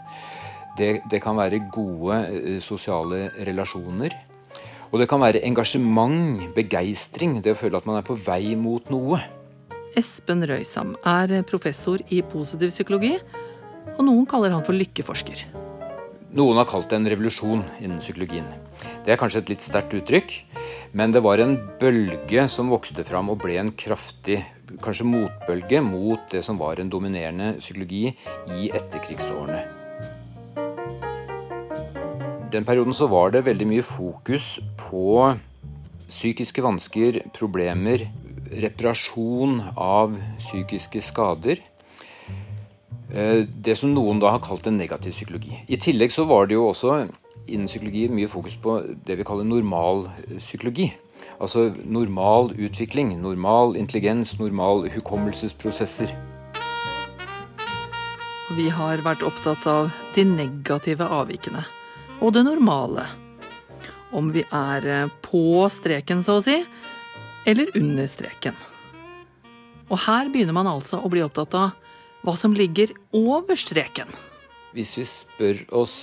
Det, 0.76 0.98
det 1.08 1.22
kan 1.24 1.40
være 1.40 1.62
gode 1.72 2.20
eh, 2.28 2.60
sosiale 2.60 3.30
relasjoner. 3.48 4.12
Og 4.92 5.00
det 5.00 5.08
kan 5.08 5.24
være 5.24 5.40
engasjement, 5.48 6.52
begeistring, 6.52 7.38
det 7.40 7.56
å 7.56 7.60
føle 7.62 7.80
at 7.80 7.88
man 7.88 8.02
er 8.02 8.04
på 8.04 8.18
vei 8.28 8.52
mot 8.60 8.92
noe. 8.92 9.22
Espen 9.96 10.44
Røysam 10.48 10.98
er 11.00 11.38
professor 11.48 12.04
i 12.12 12.20
positiv 12.28 12.76
psykologi, 12.76 13.16
og 13.96 14.04
noen 14.04 14.28
kaller 14.28 14.52
han 14.52 14.68
for 14.68 14.76
lykkeforsker. 14.76 15.61
Noen 16.32 16.56
har 16.56 16.64
kalt 16.64 16.88
det 16.88 16.96
en 16.96 17.08
revolusjon 17.12 17.60
innen 17.84 17.98
psykologien. 18.00 18.46
Det 19.04 19.12
er 19.12 19.18
kanskje 19.20 19.42
et 19.42 19.50
litt 19.52 19.64
sterkt 19.64 19.92
uttrykk, 19.98 20.30
men 20.96 21.12
det 21.12 21.20
var 21.20 21.42
en 21.44 21.58
bølge 21.76 22.46
som 22.48 22.72
vokste 22.72 23.04
fram 23.04 23.28
og 23.28 23.42
ble 23.42 23.58
en 23.60 23.72
kraftig 23.76 24.38
kanskje 24.80 25.04
motbølge 25.10 25.82
mot 25.84 26.24
det 26.32 26.40
som 26.46 26.56
var 26.56 26.80
en 26.80 26.88
dominerende 26.88 27.50
psykologi 27.58 28.14
i 28.56 28.70
etterkrigsårene. 28.72 29.60
Den 32.52 32.64
perioden 32.68 32.96
så 32.96 33.10
var 33.12 33.36
det 33.36 33.44
veldig 33.44 33.68
mye 33.68 33.84
fokus 33.84 34.54
på 34.80 35.34
psykiske 36.08 36.64
vansker, 36.64 37.20
problemer, 37.36 38.06
reparasjon 38.52 39.60
av 39.76 40.16
psykiske 40.40 41.04
skader. 41.04 41.60
Eh, 43.12 43.44
Det 43.44 43.76
som 43.76 43.92
noen 43.92 44.20
da 44.20 44.30
har 44.32 44.40
kalt 44.40 44.66
en 44.66 44.78
negativ 44.80 45.12
psykologi. 45.12 45.52
I 45.68 45.76
tillegg 45.76 46.12
så 46.12 46.24
var 46.24 46.46
det 46.46 46.56
jo 46.56 46.70
også 46.70 47.02
innen 47.46 47.68
psykologi 47.68 48.06
mye 48.08 48.28
fokus 48.30 48.56
på 48.56 48.78
det 49.04 49.18
vi 49.18 49.26
kaller 49.26 49.44
normal 49.44 50.06
psykologi. 50.38 50.92
Altså 51.40 51.74
normal 51.84 52.52
utvikling, 52.56 53.12
normal 53.20 53.76
intelligens, 53.76 54.38
normal 54.38 54.88
hukommelsesprosesser. 54.94 56.14
Vi 58.56 58.68
har 58.68 59.04
vært 59.04 59.24
opptatt 59.24 59.66
av 59.66 59.90
de 60.14 60.24
negative 60.24 61.04
avvikene 61.04 61.64
og 62.22 62.32
det 62.32 62.44
normale. 62.46 63.04
Om 64.12 64.32
vi 64.32 64.44
er 64.44 64.88
eh, 64.88 65.12
på 65.24 65.68
streken, 65.72 66.24
så 66.24 66.38
å 66.38 66.44
si, 66.44 66.58
eller 67.48 67.72
under 67.76 68.08
streken. 68.08 68.56
Og 69.90 69.98
her 70.06 70.28
begynner 70.32 70.56
man 70.56 70.68
altså 70.70 71.00
å 71.00 71.10
bli 71.12 71.24
opptatt 71.24 71.56
av 71.58 71.81
hva 72.22 72.36
som 72.38 72.54
ligger 72.54 72.94
over 73.16 73.58
streken. 73.58 74.10
Hvis 74.72 74.94
vi 74.98 75.04
spør 75.08 75.64
oss 75.82 75.96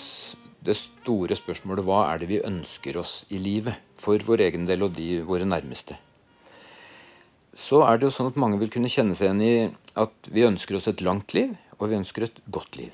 det 0.65 0.75
store 0.75 1.37
spørsmålet 1.39 1.85
hva 1.87 2.03
er 2.11 2.21
det 2.21 2.29
vi 2.29 2.41
ønsker 2.43 2.99
oss 2.99 3.23
i 3.31 3.39
livet, 3.39 3.79
for 3.99 4.19
vår 4.27 4.43
egen 4.49 4.67
del 4.67 4.83
og 4.85 4.95
de 4.97 5.21
våre 5.27 5.47
nærmeste, 5.47 5.95
så 7.55 7.81
er 7.87 7.97
det 7.97 8.07
jo 8.07 8.13
sånn 8.13 8.29
at 8.29 8.39
mange 8.39 8.59
vil 8.61 8.71
kunne 8.71 8.91
kjenne 8.91 9.15
seg 9.17 9.31
igjen 9.31 9.41
i 9.43 9.53
at 9.99 10.29
vi 10.31 10.45
ønsker 10.47 10.77
oss 10.77 10.89
et 10.91 11.01
langt 11.03 11.33
liv, 11.35 11.55
og 11.79 11.89
vi 11.89 11.97
ønsker 11.97 12.27
et 12.27 12.43
godt 12.51 12.77
liv. 12.77 12.91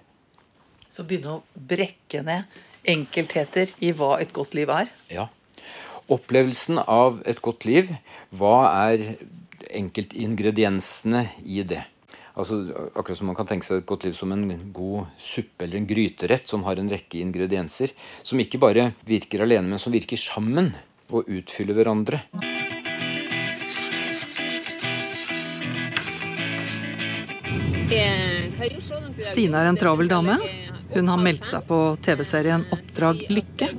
Så 0.96 1.04
begynne 1.04 1.40
å 1.40 1.44
brekke 1.54 2.22
ned 2.24 2.46
enkeltheter 2.88 3.74
i 3.84 3.92
hva 3.98 4.16
et 4.22 4.32
godt 4.34 4.56
liv 4.56 4.70
er? 4.72 4.94
Ja. 5.12 5.28
Opplevelsen 6.14 6.80
av 6.86 7.20
et 7.28 7.42
godt 7.44 7.66
liv, 7.68 7.90
hva 8.30 8.70
er 8.86 9.18
enkeltingrediensene 9.76 11.26
i 11.44 11.66
det? 11.68 11.82
Altså, 12.36 12.58
akkurat 12.95 13.17
som 13.17 13.30
Man 13.30 13.38
kan 13.38 13.48
tenke 13.48 13.63
seg 13.63 13.80
et 13.80 13.88
godt 13.88 14.04
liv 14.04 14.15
som 14.15 14.34
en 14.36 14.43
god 14.76 15.08
suppe 15.24 15.63
eller 15.63 15.80
en 15.80 15.88
gryterett 15.88 16.50
som 16.52 16.65
har 16.67 16.80
en 16.82 16.91
rekke 16.91 17.21
ingredienser, 17.24 17.93
som 18.24 18.41
ikke 18.43 18.60
bare 18.60 18.89
virker 19.08 19.45
alene, 19.45 19.71
men 19.71 19.80
som 19.80 19.95
virker 19.95 20.19
sammen 20.19 20.74
og 21.15 21.30
utfyller 21.32 21.78
hverandre. 21.78 22.26
Stine 29.24 29.62
er 29.62 29.69
en 29.69 29.80
travel 29.80 30.12
dame. 30.12 30.36
Hun 30.91 31.08
har 31.12 31.21
meldt 31.21 31.48
seg 31.48 31.63
på 31.69 31.80
TV-serien 32.04 32.67
Oppdrag 32.76 33.26
lykke. 33.32 33.71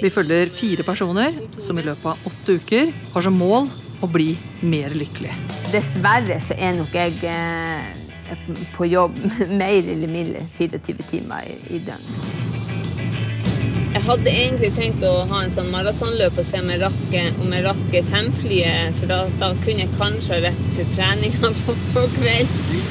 Vi 0.00 0.12
følger 0.12 0.52
fire 0.54 0.86
personer 0.88 1.36
som 1.60 1.78
i 1.78 1.84
løpet 1.84 2.12
av 2.14 2.32
åtte 2.32 2.60
uker 2.60 2.92
har 3.12 3.28
som 3.28 3.36
mål 3.36 3.68
å 4.00 4.08
bli 4.08 4.32
mer 4.64 4.94
lykkelig. 4.96 5.49
Dessverre 5.70 6.40
så 6.42 6.56
er 6.58 6.72
nok 6.74 6.94
jeg 6.94 7.20
eh, 7.30 7.90
på 8.74 8.88
jobb 8.90 9.18
mer 9.60 9.76
eller 9.78 10.10
mindre 10.10 10.42
24 10.56 11.04
timer 11.12 11.46
i, 11.46 11.54
i 11.76 11.78
døgnet. 11.86 12.40
Jeg 13.90 14.02
hadde 14.06 14.30
egentlig 14.30 14.70
tenkt 14.74 15.04
å 15.06 15.12
ha 15.30 15.40
en 15.44 15.50
sånn 15.50 15.70
maratonløp 15.70 16.36
og 16.38 16.46
se 16.46 16.58
om 16.62 16.68
jeg 16.70 16.80
rakk, 16.82 17.14
om 17.42 17.54
jeg 17.54 17.64
rakk 17.64 17.94
femflyet, 18.06 18.98
for 18.98 19.10
da, 19.10 19.20
da, 19.38 19.50
kunne 19.62 19.84
jeg 19.84 19.94
kanskje 19.98 20.36
ha 20.36 20.40
rett 20.46 20.60
til 20.76 20.90
treninga 20.94 21.50
på, 21.62 21.76
på 21.94 22.04
kvelden. 22.16 22.82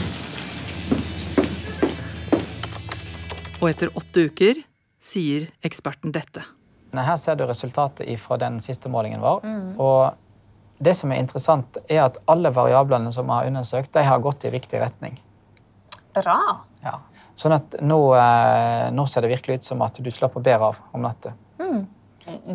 Og 3.59 3.67
etter 3.73 3.91
åtte 3.99 4.27
uker 4.31 4.63
sier 5.03 5.51
eksperten 5.67 6.15
dette. 6.15 6.43
Her 6.95 7.19
ser 7.21 7.35
du 7.39 7.45
resultatet 7.47 8.07
fra 8.19 8.39
den 8.39 8.59
siste 8.63 8.91
målingen 8.91 9.23
vår. 9.23 9.43
Mm. 9.43 9.69
Og 9.79 10.28
det 10.79 10.95
som 10.95 11.11
er 11.11 11.19
interessant, 11.19 11.77
er 11.91 12.05
at 12.05 12.17
alle 12.31 12.51
variablene 12.55 13.11
som 13.11 13.27
vi 13.27 13.35
har 13.35 13.49
undersøkt, 13.49 13.91
de 13.93 14.03
har 14.07 14.23
gått 14.23 14.47
i 14.47 14.53
riktig 14.53 14.79
retning. 14.81 15.19
Bra. 16.15 16.39
Ja. 16.83 16.95
Sånn 17.39 17.55
at 17.55 17.77
nå, 17.83 17.99
eh, 18.15 18.89
nå, 18.95 19.05
ser 19.07 19.23
det 19.23 19.33
virkelig 19.33 19.59
ut 19.59 19.69
som 19.69 19.83
at 19.85 19.99
du 19.99 20.09
slapper 20.11 20.43
bedre 20.43 20.71
av 20.71 20.79
om 20.95 21.03
natta. 21.03 21.33
Mm. 21.59 21.85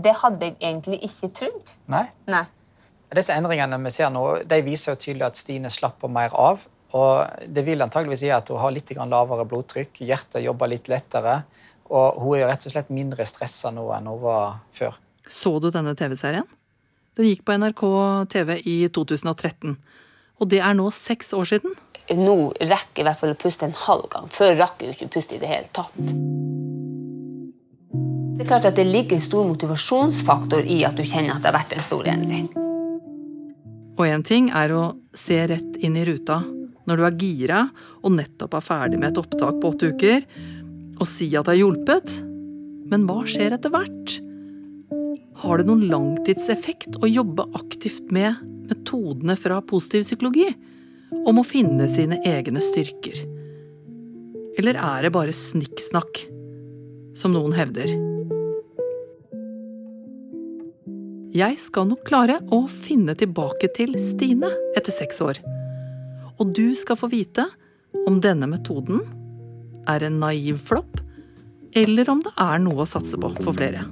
Det 0.04 0.14
hadde 0.20 0.48
jeg 0.50 0.56
egentlig 0.60 1.00
ikke 1.08 1.30
trodd. 1.36 1.74
Nei. 1.92 2.06
Nei. 2.30 2.44
Disse 3.14 3.36
endringene 3.36 3.78
vi 3.84 3.92
ser 3.94 4.10
nå, 4.12 4.24
de 4.48 4.60
viser 4.66 4.94
jo 4.94 5.02
tydelig 5.04 5.28
at 5.28 5.38
Stine 5.38 5.70
slapper 5.72 6.10
mer 6.12 6.34
av. 6.36 6.66
Og 6.94 7.46
det 7.50 7.64
vil 7.66 7.82
antageligvis 7.82 8.22
si 8.22 8.30
at 8.30 8.50
hun 8.52 8.60
har 8.62 8.74
litt 8.74 8.92
lavere 8.94 9.46
blodtrykk, 9.50 10.04
hjertet 10.06 10.44
jobber 10.44 10.70
litt 10.70 10.88
lettere. 10.88 11.42
Og 11.90 12.20
hun 12.22 12.38
er 12.38 12.48
rett 12.48 12.66
og 12.68 12.74
slett 12.74 12.92
mindre 12.94 13.26
stressa 13.28 13.72
nå 13.74 13.88
enn 13.96 14.08
hun 14.08 14.20
var 14.22 14.60
før. 14.74 15.00
Så 15.26 15.58
du 15.58 15.70
denne 15.74 15.94
TV-serien? 15.98 16.46
Den 17.14 17.28
gikk 17.28 17.44
på 17.46 17.54
NRK 17.54 17.82
TV 18.32 18.56
i 18.66 18.76
2013. 18.90 19.76
Og 20.42 20.48
det 20.50 20.58
er 20.66 20.74
nå 20.74 20.88
seks 20.90 21.30
år 21.36 21.46
siden. 21.46 21.76
Nå 22.18 22.34
rekker 22.58 22.98
jeg 22.98 23.04
i 23.04 23.06
hvert 23.06 23.20
fall 23.20 23.34
å 23.36 23.38
puste 23.38 23.68
en 23.68 23.76
halv 23.84 24.08
gang. 24.10 24.26
Før 24.34 24.56
rakk 24.58 24.82
jeg 24.82 24.90
jo 24.90 24.96
ikke 24.96 25.06
å 25.06 25.14
puste 25.14 25.36
i 25.36 25.42
det 25.42 25.50
hele 25.50 25.70
tatt. 25.76 25.94
Det 28.34 28.42
er 28.42 28.50
klart 28.50 28.66
at 28.66 28.80
det 28.80 28.88
ligger 28.88 29.16
en 29.16 29.24
stor 29.24 29.46
motivasjonsfaktor 29.46 30.66
i 30.66 30.80
at 30.88 30.98
du 30.98 31.04
kjenner 31.06 31.36
at 31.36 31.44
det 31.44 31.52
har 31.52 31.58
vært 31.60 31.76
en 31.76 31.86
stor 31.86 32.10
endring. 32.10 32.50
Og 33.94 34.04
én 34.08 34.26
ting 34.26 34.50
er 34.50 34.74
å 34.74 34.82
se 35.14 35.38
rett 35.54 35.78
inn 35.86 35.94
i 35.94 36.04
ruta 36.08 36.42
når 36.84 36.98
du 36.98 37.06
er 37.06 37.18
gira 37.22 37.60
og 38.02 38.16
nettopp 38.18 38.58
er 38.58 38.66
ferdig 38.66 38.98
med 38.98 39.12
et 39.12 39.22
opptak 39.22 39.62
på 39.62 39.70
åtte 39.70 39.94
uker, 39.94 40.26
og 40.98 41.06
si 41.08 41.30
at 41.30 41.46
det 41.46 41.54
har 41.54 41.62
hjulpet. 41.62 42.18
Men 42.90 43.06
hva 43.06 43.22
skjer 43.22 43.54
etter 43.54 43.72
hvert? 43.72 44.18
Har 45.42 45.58
det 45.58 45.66
noen 45.68 45.86
langtidseffekt 45.90 47.00
å 47.02 47.10
jobbe 47.10 47.46
aktivt 47.58 48.12
med 48.14 48.40
metodene 48.70 49.36
fra 49.36 49.60
positiv 49.66 50.06
psykologi? 50.06 50.48
Om 51.24 51.40
å 51.40 51.46
finne 51.46 51.88
sine 51.90 52.20
egne 52.26 52.62
styrker? 52.64 53.20
Eller 54.58 54.78
er 54.78 55.06
det 55.06 55.14
bare 55.14 55.34
snikksnakk, 55.34 56.24
som 57.18 57.34
noen 57.34 57.56
hevder? 57.56 57.90
Jeg 61.34 61.58
skal 61.58 61.90
nok 61.90 62.06
klare 62.06 62.38
å 62.54 62.64
finne 62.70 63.16
tilbake 63.18 63.72
til 63.74 63.98
Stine 63.98 64.52
etter 64.78 64.94
seks 64.94 65.18
år 65.24 65.42
og 66.38 66.54
du 66.54 66.74
skal 66.78 66.98
få 66.98 67.10
vite 67.12 67.46
om 68.08 68.18
denne 68.22 68.48
metoden 68.50 69.02
er 69.90 70.06
en 70.06 70.18
naiv 70.22 70.58
flopp, 70.64 71.00
eller 71.76 72.10
om 72.10 72.22
det 72.24 72.32
er 72.40 72.62
noe 72.62 72.84
å 72.84 72.88
satse 72.88 73.18
på 73.20 73.30
for 73.40 73.56
flere. 73.56 73.84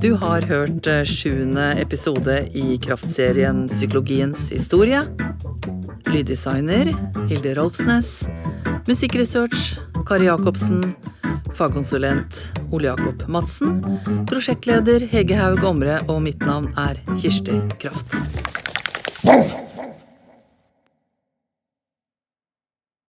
Du 0.00 0.14
har 0.14 0.42
hørt 0.42 0.86
eh, 0.86 1.04
sjuende 1.04 1.72
episode 1.80 2.36
i 2.54 2.78
kraftserien 2.82 3.66
Psykologiens 3.68 4.48
historie. 4.52 5.02
Lyddesigner 6.06 6.92
Hilde 7.28 7.54
Rolfsnes. 7.58 8.28
Musikkresearch 8.86 9.78
Kari 10.06 10.30
Jacobsen. 10.30 10.94
Fagkonsulent 11.54 12.52
Ole 12.70 12.92
Jakob 12.92 13.28
Madsen. 13.28 13.80
Prosjektleder 14.30 15.06
Hege 15.10 15.36
Haug 15.36 15.64
Omre, 15.64 16.00
og 16.08 16.22
mitt 16.22 16.44
navn 16.46 16.70
er 16.78 17.00
Kirsti 17.16 17.58
Kraft. 17.82 18.20